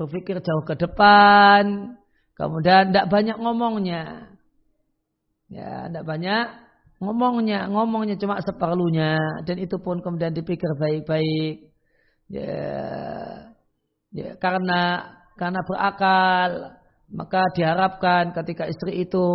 berpikir 0.00 0.40
jauh 0.40 0.64
ke 0.64 0.80
depan, 0.80 1.92
kemudian 2.40 2.88
tidak 2.88 3.12
banyak 3.12 3.36
ngomongnya. 3.36 4.32
Ya, 5.52 5.92
tidak 5.92 6.08
banyak 6.08 6.65
ngomongnya 7.00 7.68
ngomongnya 7.68 8.16
cuma 8.16 8.40
seperlunya. 8.40 9.42
Dan 9.44 9.60
itu 9.60 9.76
pun 9.80 10.00
kemudian 10.00 10.32
dipikir 10.32 10.68
baik-baik. 10.80 11.72
Ya, 12.26 12.58
ya 14.10 14.30
karena 14.42 15.14
karena 15.38 15.60
berakal 15.62 16.50
maka 17.06 17.46
diharapkan 17.54 18.34
ketika 18.34 18.66
istri 18.66 19.06
itu 19.06 19.26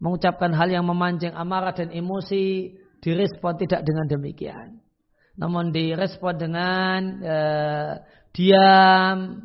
mengucapkan 0.00 0.56
hal 0.56 0.72
yang 0.72 0.88
memancing 0.88 1.36
amarah 1.36 1.76
dan 1.76 1.92
emosi 1.92 2.72
direspon 3.04 3.60
tidak 3.60 3.84
dengan 3.84 4.08
demikian. 4.08 4.80
Namun 5.36 5.68
direspon 5.68 6.34
dengan 6.40 7.00
uh, 7.20 7.92
diam 8.32 9.44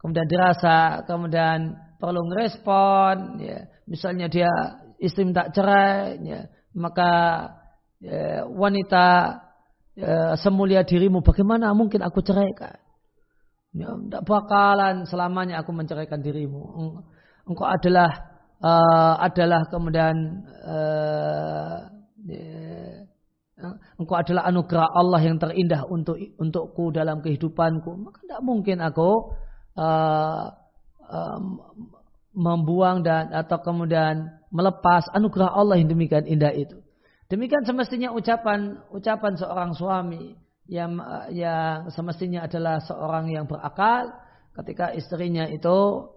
kemudian 0.00 0.28
dirasa 0.30 1.04
kemudian 1.04 1.76
perlu 2.00 2.24
merespon 2.24 3.36
ya. 3.44 3.68
Misalnya 3.84 4.32
dia 4.32 4.52
istri 4.96 5.28
minta 5.28 5.52
cerai 5.52 6.16
ya 6.24 6.40
maka 6.74 7.10
ya, 7.98 8.46
wanita 8.46 9.06
ya, 9.98 10.34
semulia 10.38 10.86
dirimu 10.86 11.20
bagaimana 11.20 11.74
mungkin 11.74 12.02
aku 12.04 12.22
ceraikan? 12.22 12.78
Ya, 13.70 13.94
tidak 13.94 14.26
bakalan 14.26 15.06
selamanya 15.06 15.62
aku 15.62 15.70
menceraikan 15.70 16.18
dirimu. 16.18 16.62
Engkau 17.46 17.66
adalah 17.70 18.10
uh, 18.58 19.14
adalah 19.22 19.62
kemudian 19.70 20.42
ya, 22.26 22.38
engkau 23.94 24.16
adalah 24.18 24.48
anugerah 24.50 24.88
Allah 24.90 25.20
yang 25.22 25.38
terindah 25.38 25.86
untuk 25.86 26.18
untukku 26.18 26.90
dalam 26.90 27.22
kehidupanku. 27.22 27.94
Maka 27.94 28.18
tidak 28.26 28.42
mungkin 28.42 28.82
aku 28.82 29.38
uh, 29.78 30.50
uh, 31.06 31.40
membuang 32.34 33.02
dan 33.06 33.30
atau 33.30 33.58
kemudian 33.62 34.39
melepas 34.50 35.06
anugerah 35.14 35.54
Allah 35.54 35.78
yang 35.78 35.88
demikian 35.88 36.26
indah 36.26 36.52
itu. 36.52 36.78
Demikian 37.30 37.62
semestinya 37.62 38.10
ucapan 38.10 38.82
ucapan 38.90 39.38
seorang 39.38 39.70
suami 39.78 40.34
yang 40.66 40.98
yang 41.30 41.86
semestinya 41.94 42.46
adalah 42.46 42.82
seorang 42.82 43.30
yang 43.30 43.46
berakal 43.46 44.10
ketika 44.58 44.90
istrinya 44.94 45.46
itu 45.46 46.10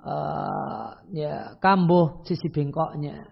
uh, 0.00 0.96
ya 1.12 1.60
kambuh 1.60 2.24
sisi 2.24 2.48
bengkoknya. 2.48 3.28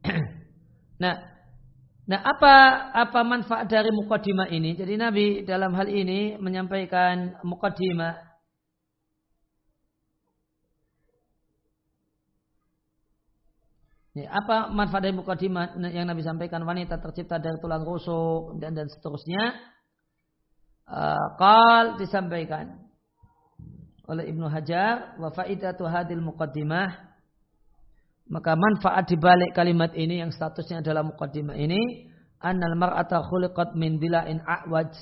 nah, 1.02 1.29
Nah, 2.08 2.20
apa 2.24 2.54
apa 2.96 3.20
manfaat 3.22 3.68
dari 3.68 3.92
mukadimah 3.92 4.48
ini? 4.48 4.74
Jadi 4.74 4.94
Nabi 4.96 5.26
dalam 5.44 5.76
hal 5.76 5.86
ini 5.88 6.40
menyampaikan 6.40 7.36
mukadimah 7.44 8.30
Ya, 14.10 14.26
apa 14.34 14.74
manfaat 14.74 15.06
dari 15.06 15.14
mukadimah 15.14 15.78
yang 15.94 16.10
Nabi 16.10 16.26
sampaikan 16.26 16.66
wanita 16.66 16.98
tercipta 16.98 17.38
dari 17.38 17.62
tulang 17.62 17.86
rusuk 17.86 18.58
dan 18.58 18.74
dan 18.74 18.90
seterusnya? 18.90 19.54
Uh, 20.90 21.94
disampaikan 22.02 22.90
oleh 24.10 24.26
Ibnu 24.26 24.50
Hajar 24.50 25.14
wa 25.22 25.30
faidatu 25.30 25.86
hadil 25.86 26.18
muqaddimah 26.18 27.09
maka 28.30 28.54
manfaat 28.54 29.10
di 29.10 29.18
balik 29.18 29.58
kalimat 29.58 29.90
ini 29.98 30.22
yang 30.22 30.30
statusnya 30.30 30.86
adalah 30.86 31.02
mukaddimah 31.02 31.58
ini, 31.58 32.06
annal 32.38 32.78
mar'ata 32.78 33.26
khuliqat 33.26 33.74
min 33.74 33.98
dila'in 33.98 34.38
a'waj. 34.46 34.94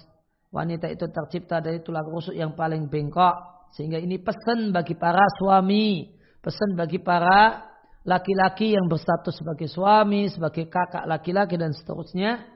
Wanita 0.48 0.88
itu 0.88 1.04
tercipta 1.12 1.60
dari 1.60 1.84
tulang 1.84 2.08
rusuk 2.08 2.32
yang 2.32 2.56
paling 2.56 2.88
bengkok. 2.88 3.36
Sehingga 3.76 4.00
ini 4.00 4.16
pesan 4.16 4.72
bagi 4.72 4.96
para 4.96 5.20
suami, 5.36 6.08
pesan 6.40 6.72
bagi 6.72 7.04
para 7.04 7.68
laki-laki 8.08 8.72
yang 8.72 8.88
berstatus 8.88 9.36
sebagai 9.36 9.68
suami, 9.68 10.32
sebagai 10.32 10.64
kakak 10.72 11.04
laki-laki 11.04 11.60
dan 11.60 11.76
seterusnya, 11.76 12.48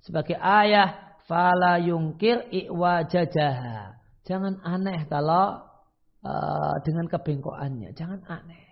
sebagai 0.00 0.40
ayah, 0.40 1.20
fala 1.28 1.76
yungkir 1.84 2.48
i'wajajaha. 2.48 4.00
Jangan 4.24 4.56
aneh 4.64 5.04
kalau 5.04 5.68
uh, 6.24 6.74
dengan 6.80 7.12
kebengkokannya, 7.12 7.92
jangan 7.92 8.24
aneh. 8.24 8.63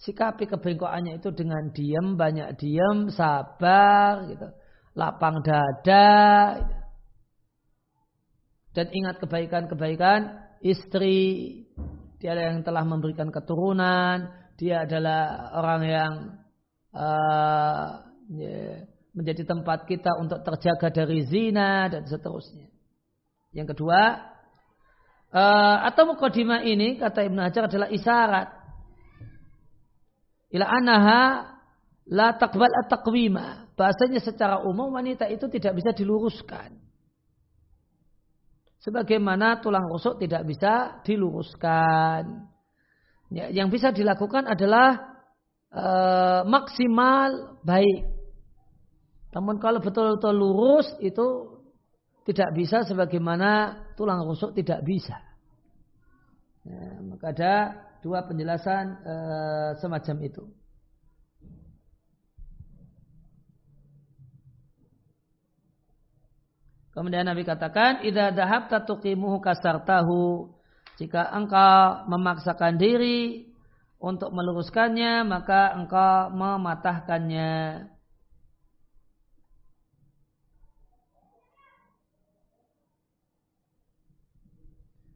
Sikapi 0.00 0.48
kebengkokannya 0.48 1.20
itu 1.20 1.28
dengan 1.36 1.68
diam, 1.76 2.16
banyak 2.16 2.56
diam, 2.56 3.12
sabar, 3.12 4.24
gitu. 4.32 4.48
lapang 4.96 5.44
dada. 5.44 6.16
Gitu. 6.64 6.80
Dan 8.70 8.86
ingat 8.96 9.20
kebaikan-kebaikan 9.20 10.20
istri. 10.64 11.18
Dia 12.16 12.32
yang 12.36 12.64
telah 12.64 12.84
memberikan 12.86 13.28
keturunan. 13.28 14.30
Dia 14.56 14.88
adalah 14.88 15.52
orang 15.56 15.82
yang 15.84 16.12
uh, 16.92 17.88
yeah, 18.32 18.84
menjadi 19.16 19.42
tempat 19.48 19.88
kita 19.88 20.16
untuk 20.20 20.44
terjaga 20.44 20.92
dari 20.92 21.24
zina 21.26 21.88
dan 21.88 22.04
seterusnya. 22.06 22.68
Yang 23.50 23.74
kedua, 23.74 24.20
uh, 25.34 25.76
atau 25.90 26.14
mukadimah 26.14 26.62
ini 26.62 27.00
kata 27.00 27.26
Ibnu 27.26 27.40
Hajar 27.40 27.66
adalah 27.66 27.88
isyarat 27.90 28.59
ila 30.50 30.66
anaha 30.66 31.22
la 32.10 32.34
takbal 32.34 32.70
at-taqwima. 32.84 33.70
Bahasanya 33.78 34.20
secara 34.20 34.60
umum 34.66 34.92
wanita 34.92 35.30
itu 35.30 35.46
tidak 35.46 35.78
bisa 35.78 35.94
diluruskan. 35.94 36.76
Sebagaimana 38.80 39.60
tulang 39.60 39.86
rusuk 39.92 40.16
tidak 40.18 40.48
bisa 40.48 41.04
diluruskan. 41.04 42.48
Ya, 43.30 43.52
yang 43.52 43.70
bisa 43.70 43.92
dilakukan 43.92 44.48
adalah 44.48 45.20
e, 45.70 45.86
maksimal 46.48 47.60
baik. 47.62 48.08
Namun 49.30 49.62
kalau 49.62 49.78
betul-betul 49.78 50.34
lurus 50.34 50.88
itu 50.98 51.60
tidak 52.26 52.50
bisa 52.56 52.82
sebagaimana 52.82 53.84
tulang 53.94 54.24
rusuk 54.26 54.56
tidak 54.56 54.82
bisa. 54.82 55.14
Ya, 56.64 57.00
maka 57.04 57.26
ada 57.36 57.54
dua 58.00 58.24
penjelasan 58.24 58.84
e, 59.04 59.14
semacam 59.80 60.16
itu. 60.24 60.44
Kemudian 66.90 67.24
Nabi 67.24 67.46
katakan, 67.46 68.02
"Idza 68.02 68.34
dhahabta 68.34 68.82
tuqimuhu 68.84 69.38
kasartahu." 69.38 70.52
Jika 71.00 71.32
engkau 71.32 72.04
memaksakan 72.12 72.76
diri 72.76 73.48
untuk 74.00 74.32
meluruskannya 74.36 75.24
maka 75.24 75.72
engkau 75.76 76.28
mematahkannya. 76.32 77.52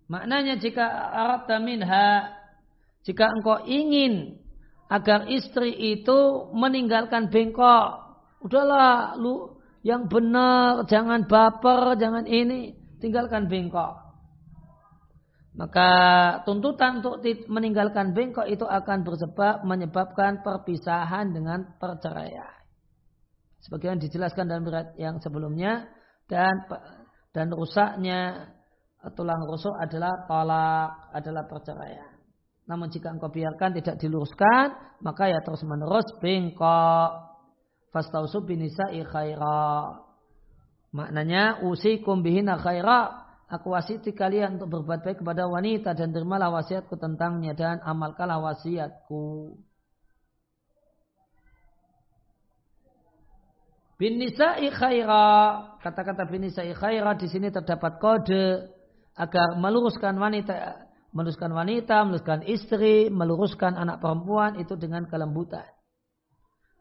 Maknanya 0.04 0.60
jika 0.60 0.84
Arab 1.16 1.48
minha 1.64 2.33
jika 3.04 3.28
engkau 3.36 3.68
ingin 3.68 4.40
agar 4.88 5.28
istri 5.28 5.76
itu 5.96 6.48
meninggalkan 6.56 7.28
bengkok, 7.28 8.00
udahlah 8.40 9.16
lu 9.20 9.60
yang 9.84 10.08
benar, 10.08 10.88
jangan 10.88 11.28
baper, 11.28 12.00
jangan 12.00 12.24
ini, 12.24 12.72
tinggalkan 13.04 13.52
bengkok. 13.52 14.00
Maka 15.54 15.90
tuntutan 16.42 16.98
untuk 16.98 17.22
meninggalkan 17.46 18.10
bengkok 18.10 18.48
itu 18.48 18.66
akan 18.66 19.06
bersebab 19.06 19.62
menyebabkan 19.62 20.42
perpisahan 20.42 21.30
dengan 21.30 21.78
perceraian. 21.78 22.58
Sebagian 23.62 24.02
dijelaskan 24.02 24.50
dalam 24.50 24.66
berat 24.66 24.96
yang 24.98 25.22
sebelumnya 25.22 25.86
dan 26.26 26.52
dan 27.30 27.52
rusaknya 27.54 28.50
tulang 29.14 29.44
rusuk 29.46 29.72
adalah 29.78 30.24
tolak, 30.26 30.90
adalah 31.12 31.44
perceraian. 31.46 32.13
Namun 32.64 32.88
jika 32.88 33.12
engkau 33.12 33.28
biarkan 33.28 33.76
tidak 33.76 34.00
diluruskan, 34.00 34.98
maka 35.04 35.28
ya 35.28 35.44
terus 35.44 35.64
menerus 35.68 36.08
bengkok. 36.20 37.10
Fastausu 37.92 38.42
binisa'i 38.42 39.06
khaira. 39.06 40.02
Maknanya 40.90 41.62
usikum 41.62 42.26
bihina 42.26 42.58
khaira 42.58 43.24
Aku 43.44 43.76
wasiti 43.76 44.16
kalian 44.16 44.56
untuk 44.56 44.80
berbuat 44.80 45.04
baik 45.04 45.20
kepada 45.20 45.44
wanita 45.44 45.92
dan 45.92 46.16
terimalah 46.16 46.48
wasiatku 46.48 46.96
tentangnya 46.96 47.52
dan 47.52 47.76
amalkanlah 47.84 48.40
wasiatku. 48.40 49.52
Bin 53.94 54.18
nisa'i 54.18 54.72
khaira. 54.72 55.60
Kata-kata 55.84 56.24
bin 56.24 56.48
nisa'i 56.48 56.72
khaira 56.72 57.14
di 57.14 57.28
sini 57.28 57.52
terdapat 57.52 58.00
kode 58.00 58.74
agar 59.14 59.60
meluruskan 59.60 60.18
wanita, 60.18 60.74
meluruskan 61.14 61.54
wanita, 61.54 62.02
meluruskan 62.02 62.42
istri, 62.50 63.06
meluruskan 63.06 63.78
anak 63.78 64.02
perempuan 64.02 64.58
itu 64.58 64.74
dengan 64.74 65.06
kelembutan. 65.06 65.64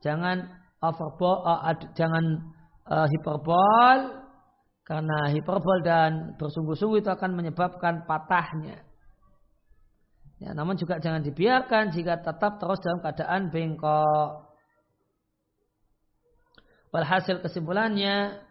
Jangan 0.02 0.50
overbol, 0.82 1.46
uh, 1.46 1.72
jangan 1.94 2.52
uh, 2.90 3.08
hiperbol, 3.08 4.26
karena 4.84 5.32
hiperbol 5.32 5.80
dan 5.86 6.36
bersungguh-sungguh 6.36 7.06
itu 7.06 7.14
akan 7.14 7.40
menyebabkan 7.40 8.04
patahnya. 8.04 8.84
Ya, 10.44 10.52
namun 10.52 10.76
juga 10.76 11.00
jangan 11.00 11.24
dibiarkan 11.24 11.96
jika 11.96 12.20
tetap 12.20 12.60
terus 12.60 12.84
dalam 12.84 13.00
keadaan 13.00 13.48
bengkok. 13.48 14.52
Walhasil 16.92 17.40
kesimpulannya, 17.40 18.44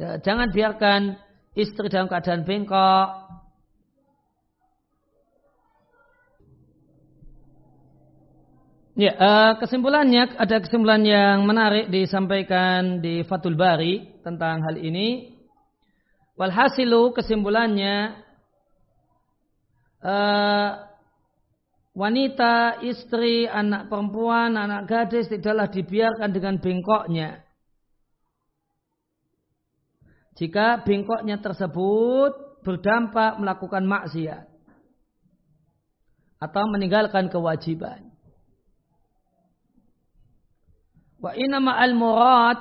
ya, 0.00 0.16
jangan 0.24 0.48
biarkan 0.48 1.20
istri 1.52 1.92
dalam 1.92 2.08
keadaan 2.08 2.48
bengkok. 2.48 3.08
Ya, 8.96 9.12
uh, 9.12 9.52
kesimpulannya 9.60 10.40
ada 10.40 10.56
kesimpulan 10.56 11.04
yang 11.04 11.44
menarik 11.44 11.92
disampaikan 11.92 13.04
di 13.04 13.28
Fatul 13.28 13.52
Bari 13.52 14.24
tentang 14.24 14.64
hal 14.64 14.80
ini. 14.80 15.36
Walhasilu 16.32 17.12
kesimpulannya 17.12 18.16
uh, 20.00 20.80
wanita, 21.92 22.80
istri, 22.88 23.44
anak 23.44 23.92
perempuan, 23.92 24.56
anak 24.56 24.88
gadis 24.88 25.28
tidaklah 25.28 25.68
dibiarkan 25.68 26.32
dengan 26.32 26.56
bengkoknya. 26.56 27.44
Jika 30.40 30.88
bengkoknya 30.88 31.44
tersebut 31.44 32.64
berdampak 32.64 33.36
melakukan 33.36 33.84
maksiat 33.84 34.48
atau 36.40 36.64
meninggalkan 36.72 37.28
kewajiban. 37.28 38.05
Wa 41.26 41.34
inama 41.34 41.74
al 41.74 41.98
murad 41.98 42.58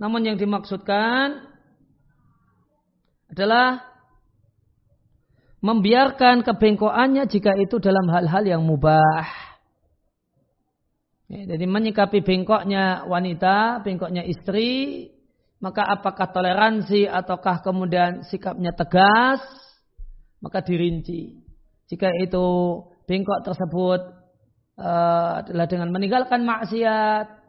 namun 0.00 0.24
yang 0.24 0.40
dimaksudkan 0.40 1.52
adalah 3.28 3.84
membiarkan 5.60 6.48
kebengkokannya 6.48 7.28
jika 7.28 7.52
itu 7.60 7.76
dalam 7.84 8.08
hal-hal 8.08 8.44
yang 8.48 8.64
mubah. 8.64 9.28
Ya, 11.28 11.56
jadi 11.56 11.64
menyikapi 11.68 12.24
bengkoknya 12.24 13.04
wanita, 13.04 13.84
bengkoknya 13.84 14.24
istri, 14.28 15.12
maka 15.60 15.84
apakah 15.84 16.32
toleransi 16.32 17.04
ataukah 17.04 17.60
kemudian 17.60 18.24
sikapnya 18.28 18.72
tegas, 18.72 19.44
maka 20.40 20.64
dirinci. 20.64 21.36
Jika 21.88 22.12
itu 22.16 22.46
bengkok 23.08 23.44
tersebut 23.44 24.00
uh, 24.80 25.44
adalah 25.44 25.64
dengan 25.68 25.92
meninggalkan 25.92 26.44
maksiat, 26.44 27.43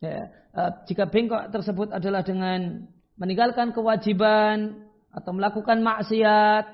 ya, 0.00 0.30
Eh, 0.58 0.72
jika 0.90 1.06
bengkok 1.06 1.54
tersebut 1.54 1.94
adalah 1.94 2.26
dengan 2.26 2.82
meninggalkan 3.14 3.70
kewajiban 3.70 4.90
atau 5.14 5.30
melakukan 5.30 5.86
maksiat, 5.86 6.64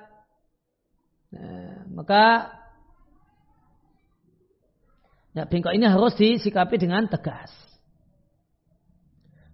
nah, 1.37 1.85
maka 1.93 2.25
ya, 5.37 5.45
bengkok 5.45 5.77
ini 5.77 5.85
harus 5.85 6.17
disikapi 6.17 6.81
dengan 6.81 7.05
tegas. 7.13 7.53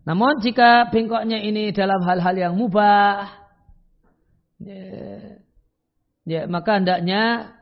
Namun 0.07 0.39
jika 0.39 0.87
bengkoknya 0.95 1.43
ini 1.43 1.75
dalam 1.75 1.99
hal-hal 2.07 2.37
yang 2.39 2.55
mubah, 2.55 3.35
ya, 4.63 4.85
ya 6.23 6.41
maka 6.47 6.79
hendaknya 6.79 7.57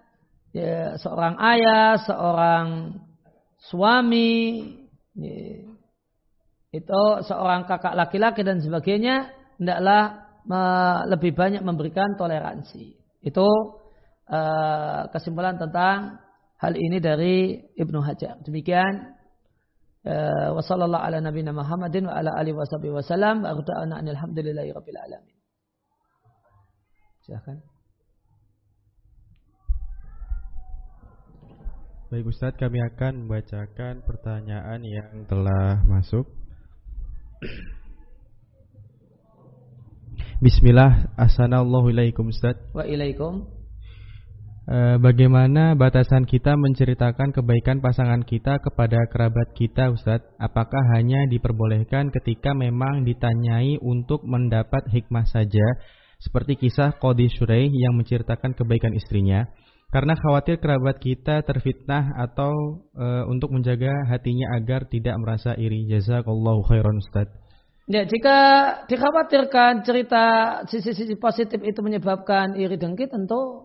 ya, 0.52 1.00
seorang 1.00 1.32
ayah, 1.40 1.96
seorang 2.04 2.66
suami, 3.72 4.68
ya, 5.16 5.67
itu 6.68 7.02
seorang 7.24 7.64
kakak 7.64 7.96
laki-laki 7.96 8.44
dan 8.44 8.60
sebagainya 8.60 9.32
hendaklah 9.56 10.28
lebih 11.08 11.32
banyak 11.32 11.64
memberikan 11.64 12.16
toleransi. 12.16 12.96
Itu 13.24 13.48
uh, 14.28 15.02
kesimpulan 15.12 15.56
tentang 15.56 16.20
hal 16.60 16.72
ini 16.76 17.00
dari 17.00 17.56
Ibnu 17.76 18.00
Hajar. 18.04 18.40
Demikian 18.44 19.16
uh, 20.04 20.48
wa 20.52 20.62
sallallahu 20.64 21.04
ala 21.04 21.24
nabiyina 21.24 21.56
Muhammadin 21.56 22.08
wa 22.08 22.14
ala 22.16 22.36
alihi 22.36 22.56
wasallam 22.56 23.44
wa 23.44 23.52
alhamdulillahi 24.04 24.72
rabbil 24.72 25.00
alamin. 25.00 25.36
Silakan. 27.24 27.60
Baik 32.08 32.24
Ustadz, 32.24 32.56
kami 32.56 32.80
akan 32.80 33.28
membacakan 33.28 34.00
pertanyaan 34.00 34.80
yang 34.80 35.28
telah 35.28 35.84
masuk. 35.84 36.37
Bismillah, 40.42 41.14
Assalamualaikum 41.14 42.30
Ustaz. 42.30 42.58
Waalaikum. 42.74 43.46
E, 44.66 44.98
Bagaimana 44.98 45.78
batasan 45.78 46.26
kita 46.26 46.58
menceritakan 46.58 47.30
kebaikan 47.30 47.78
pasangan 47.78 48.26
kita 48.26 48.58
kepada 48.58 49.06
kerabat 49.10 49.54
kita 49.54 49.90
Ustaz? 49.94 50.22
Apakah 50.38 50.82
hanya 50.98 51.26
diperbolehkan 51.30 52.10
ketika 52.10 52.54
memang 52.54 53.06
ditanyai 53.06 53.78
untuk 53.82 54.26
mendapat 54.26 54.90
hikmah 54.90 55.26
saja? 55.30 55.78
Seperti 56.18 56.58
kisah 56.58 56.98
Qadi 56.98 57.30
Shurey 57.30 57.70
yang 57.70 57.94
menceritakan 57.94 58.58
kebaikan 58.58 58.90
istrinya 58.98 59.46
karena 59.88 60.12
khawatir 60.20 60.60
kerabat 60.60 61.00
kita 61.00 61.40
terfitnah 61.48 62.12
atau 62.20 62.52
e, 62.92 63.06
untuk 63.32 63.48
menjaga 63.56 64.04
hatinya 64.04 64.52
agar 64.60 64.84
tidak 64.84 65.16
merasa 65.16 65.56
iri. 65.56 65.88
Jazakallahu 65.88 66.60
khairan 66.68 67.00
Ustaz. 67.00 67.28
Ya, 67.88 68.04
jika 68.04 68.38
dikhawatirkan 68.84 69.80
cerita 69.80 70.24
sisi-sisi 70.68 71.16
positif 71.16 71.56
itu 71.64 71.80
menyebabkan 71.80 72.52
iri 72.60 72.76
dengki 72.76 73.08
tentu 73.08 73.64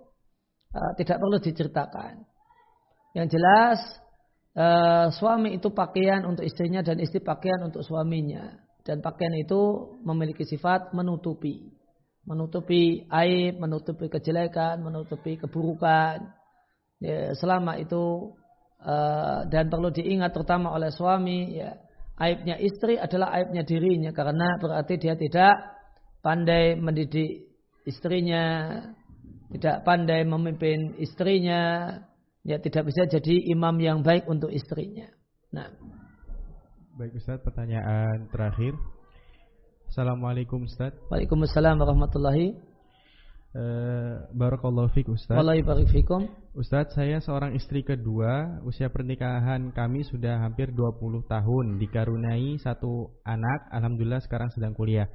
uh, 0.71 0.91
tidak 0.95 1.19
perlu 1.19 1.43
diceritakan. 1.43 2.23
Yang 3.19 3.27
jelas 3.35 3.79
uh, 4.55 5.11
suami 5.11 5.59
itu 5.59 5.75
pakaian 5.75 6.23
untuk 6.23 6.47
istrinya 6.47 6.79
dan 6.79 7.03
istri 7.03 7.19
pakaian 7.19 7.67
untuk 7.67 7.83
suaminya 7.83 8.63
dan 8.87 9.03
pakaian 9.03 9.35
itu 9.43 9.59
memiliki 10.07 10.47
sifat 10.47 10.95
menutupi 10.95 11.72
menutupi 12.23 13.03
aib, 13.07 13.59
menutupi 13.59 14.07
kejelekan, 14.07 14.79
menutupi 14.79 15.35
keburukan. 15.35 16.23
Ya, 17.03 17.35
selama 17.35 17.75
itu 17.83 18.31
uh, 18.79 19.43
dan 19.51 19.67
perlu 19.67 19.91
diingat 19.91 20.31
terutama 20.31 20.71
oleh 20.71 20.87
suami, 20.87 21.59
ya, 21.59 21.75
aibnya 22.15 22.55
istri 22.55 22.95
adalah 22.95 23.35
aibnya 23.35 23.67
dirinya 23.67 24.15
karena 24.15 24.55
berarti 24.55 24.95
dia 24.95 25.19
tidak 25.19 25.55
pandai 26.23 26.79
mendidik 26.79 27.51
istrinya, 27.83 28.71
tidak 29.51 29.83
pandai 29.83 30.23
memimpin 30.23 30.95
istrinya, 31.03 31.91
ya 32.47 32.57
tidak 32.63 32.87
bisa 32.87 33.03
jadi 33.07 33.35
imam 33.51 33.75
yang 33.83 33.99
baik 33.99 34.23
untuk 34.31 34.47
istrinya. 34.47 35.11
Nah. 35.51 35.67
Baik 36.95 37.19
Ustaz, 37.19 37.41
pertanyaan 37.43 38.31
terakhir. 38.31 38.77
Assalamualaikum 39.93 40.65
Ustaz. 40.65 40.89
Waalaikumsalam 41.13 41.77
warahmatullahi 41.77 42.57
Uh, 43.53 44.25
Barakallahu 44.33 44.89
fiik 44.97 45.13
Ustaz. 45.13 45.37
Waalaikumsalam. 45.37 46.25
Ustaz, 46.57 46.97
saya 46.97 47.21
seorang 47.21 47.53
istri 47.53 47.85
kedua. 47.85 48.57
Usia 48.65 48.89
pernikahan 48.89 49.69
kami 49.69 50.01
sudah 50.01 50.41
hampir 50.41 50.73
20 50.73 51.21
tahun. 51.29 51.77
Dikaruniai 51.77 52.57
satu 52.57 53.13
anak. 53.21 53.69
Alhamdulillah 53.69 54.25
sekarang 54.25 54.49
sedang 54.49 54.73
kuliah. 54.73 55.05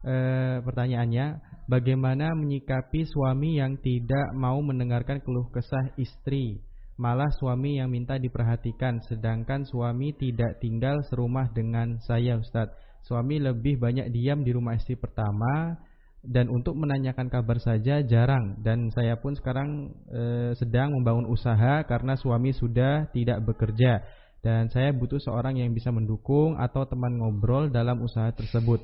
Uh, 0.00 0.64
pertanyaannya, 0.64 1.44
bagaimana 1.68 2.32
menyikapi 2.32 3.04
suami 3.04 3.60
yang 3.60 3.76
tidak 3.84 4.32
mau 4.32 4.56
mendengarkan 4.64 5.20
keluh 5.20 5.52
kesah 5.52 5.92
istri? 6.00 6.64
Malah 6.96 7.28
suami 7.36 7.76
yang 7.76 7.92
minta 7.92 8.16
diperhatikan, 8.16 9.04
sedangkan 9.04 9.68
suami 9.68 10.16
tidak 10.16 10.56
tinggal 10.64 11.04
serumah 11.12 11.52
dengan 11.52 12.00
saya 12.00 12.40
Ustaz. 12.40 12.72
Suami 13.04 13.36
lebih 13.36 13.76
banyak 13.76 14.08
diam 14.08 14.40
di 14.40 14.50
rumah 14.56 14.72
istri 14.80 14.96
pertama 14.96 15.76
dan 16.24 16.48
untuk 16.48 16.72
menanyakan 16.72 17.28
kabar 17.28 17.60
saja 17.60 18.00
jarang 18.00 18.56
dan 18.64 18.88
saya 18.96 19.20
pun 19.20 19.36
sekarang 19.36 19.92
e, 20.08 20.22
sedang 20.56 20.88
membangun 20.88 21.28
usaha 21.28 21.84
karena 21.84 22.16
suami 22.16 22.56
sudah 22.56 23.12
tidak 23.12 23.44
bekerja 23.44 24.00
dan 24.40 24.72
saya 24.72 24.92
butuh 24.96 25.20
seorang 25.20 25.60
yang 25.60 25.76
bisa 25.76 25.92
mendukung 25.92 26.56
atau 26.56 26.88
teman 26.88 27.20
ngobrol 27.20 27.68
dalam 27.68 28.00
usaha 28.00 28.32
tersebut. 28.32 28.80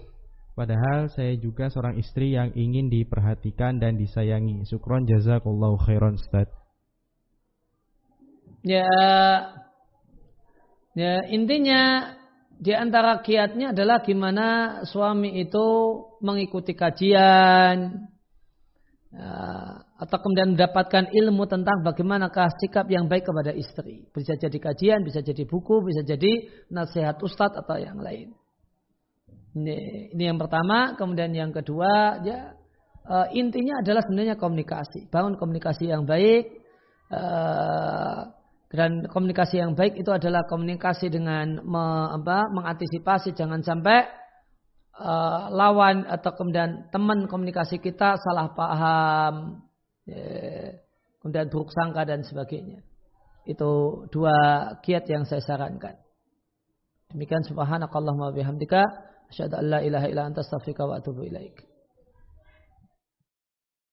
Padahal 0.52 1.08
saya 1.12 1.32
juga 1.40 1.72
seorang 1.72 1.96
istri 1.96 2.36
yang 2.36 2.52
ingin 2.52 2.92
diperhatikan 2.92 3.80
dan 3.80 3.96
disayangi. 3.96 4.68
Syukron 4.68 5.08
jazakallahu 5.08 5.80
khairan. 5.80 6.20
Ya, 8.60 8.84
ya 10.92 11.24
intinya 11.32 12.12
di 12.60 12.76
antara 12.76 13.24
kiatnya 13.24 13.72
adalah 13.72 14.04
gimana 14.04 14.46
suami 14.84 15.40
itu 15.40 15.66
mengikuti 16.20 16.76
kajian 16.76 18.04
ya, 19.16 19.32
atau 19.96 20.16
kemudian 20.20 20.52
mendapatkan 20.52 21.08
ilmu 21.08 21.48
tentang 21.48 21.80
bagaimanakah 21.80 22.52
sikap 22.60 22.84
yang 22.92 23.08
baik 23.08 23.24
kepada 23.24 23.56
istri. 23.56 24.04
Bisa 24.12 24.36
jadi 24.36 24.58
kajian, 24.60 25.00
bisa 25.00 25.24
jadi 25.24 25.48
buku, 25.48 25.80
bisa 25.88 26.04
jadi 26.04 26.52
nasihat 26.68 27.16
ustadz 27.24 27.56
atau 27.64 27.80
yang 27.80 27.96
lain. 27.96 28.36
Ini, 29.56 30.12
ini 30.12 30.24
yang 30.28 30.36
pertama, 30.36 30.94
kemudian 30.94 31.32
yang 31.32 31.50
kedua, 31.56 32.20
ya 32.22 32.54
uh, 33.08 33.28
intinya 33.32 33.80
adalah 33.80 34.04
sebenarnya 34.04 34.36
komunikasi. 34.36 35.08
Bangun 35.08 35.40
komunikasi 35.40 35.90
yang 35.90 36.04
baik. 36.04 36.60
Uh, 37.10 38.30
dan 38.70 39.02
komunikasi 39.10 39.58
yang 39.58 39.74
baik 39.74 39.98
itu 39.98 40.14
adalah 40.14 40.46
komunikasi 40.46 41.10
dengan 41.10 41.58
me, 41.66 41.84
apa, 42.14 42.46
mengantisipasi 42.54 43.34
jangan 43.34 43.66
sampai 43.66 44.06
uh, 44.94 45.50
lawan 45.50 46.06
atau 46.06 46.30
kemudian 46.38 46.86
teman 46.94 47.26
komunikasi 47.26 47.82
kita 47.82 48.14
salah 48.22 48.54
paham, 48.54 49.66
ya, 50.06 50.22
kemudian 51.18 51.50
buruk 51.50 51.74
sangka 51.74 52.06
dan 52.06 52.22
sebagainya. 52.22 52.86
Itu 53.42 54.06
dua 54.14 54.78
kiat 54.78 55.02
yang 55.10 55.26
saya 55.26 55.42
sarankan. 55.42 55.98
Demikian 57.10 57.42
subhanakallahumma 57.42 58.30
bihamdika 58.30 58.86
asyhadu 59.34 59.58
an 59.58 59.66
la 59.66 59.78
ilaha 59.82 60.06
illa 60.06 60.30
anta 60.30 60.46
astaghfiruka 60.46 60.86
wa 60.86 61.02
atubu 61.02 61.26
ilaik. 61.26 61.69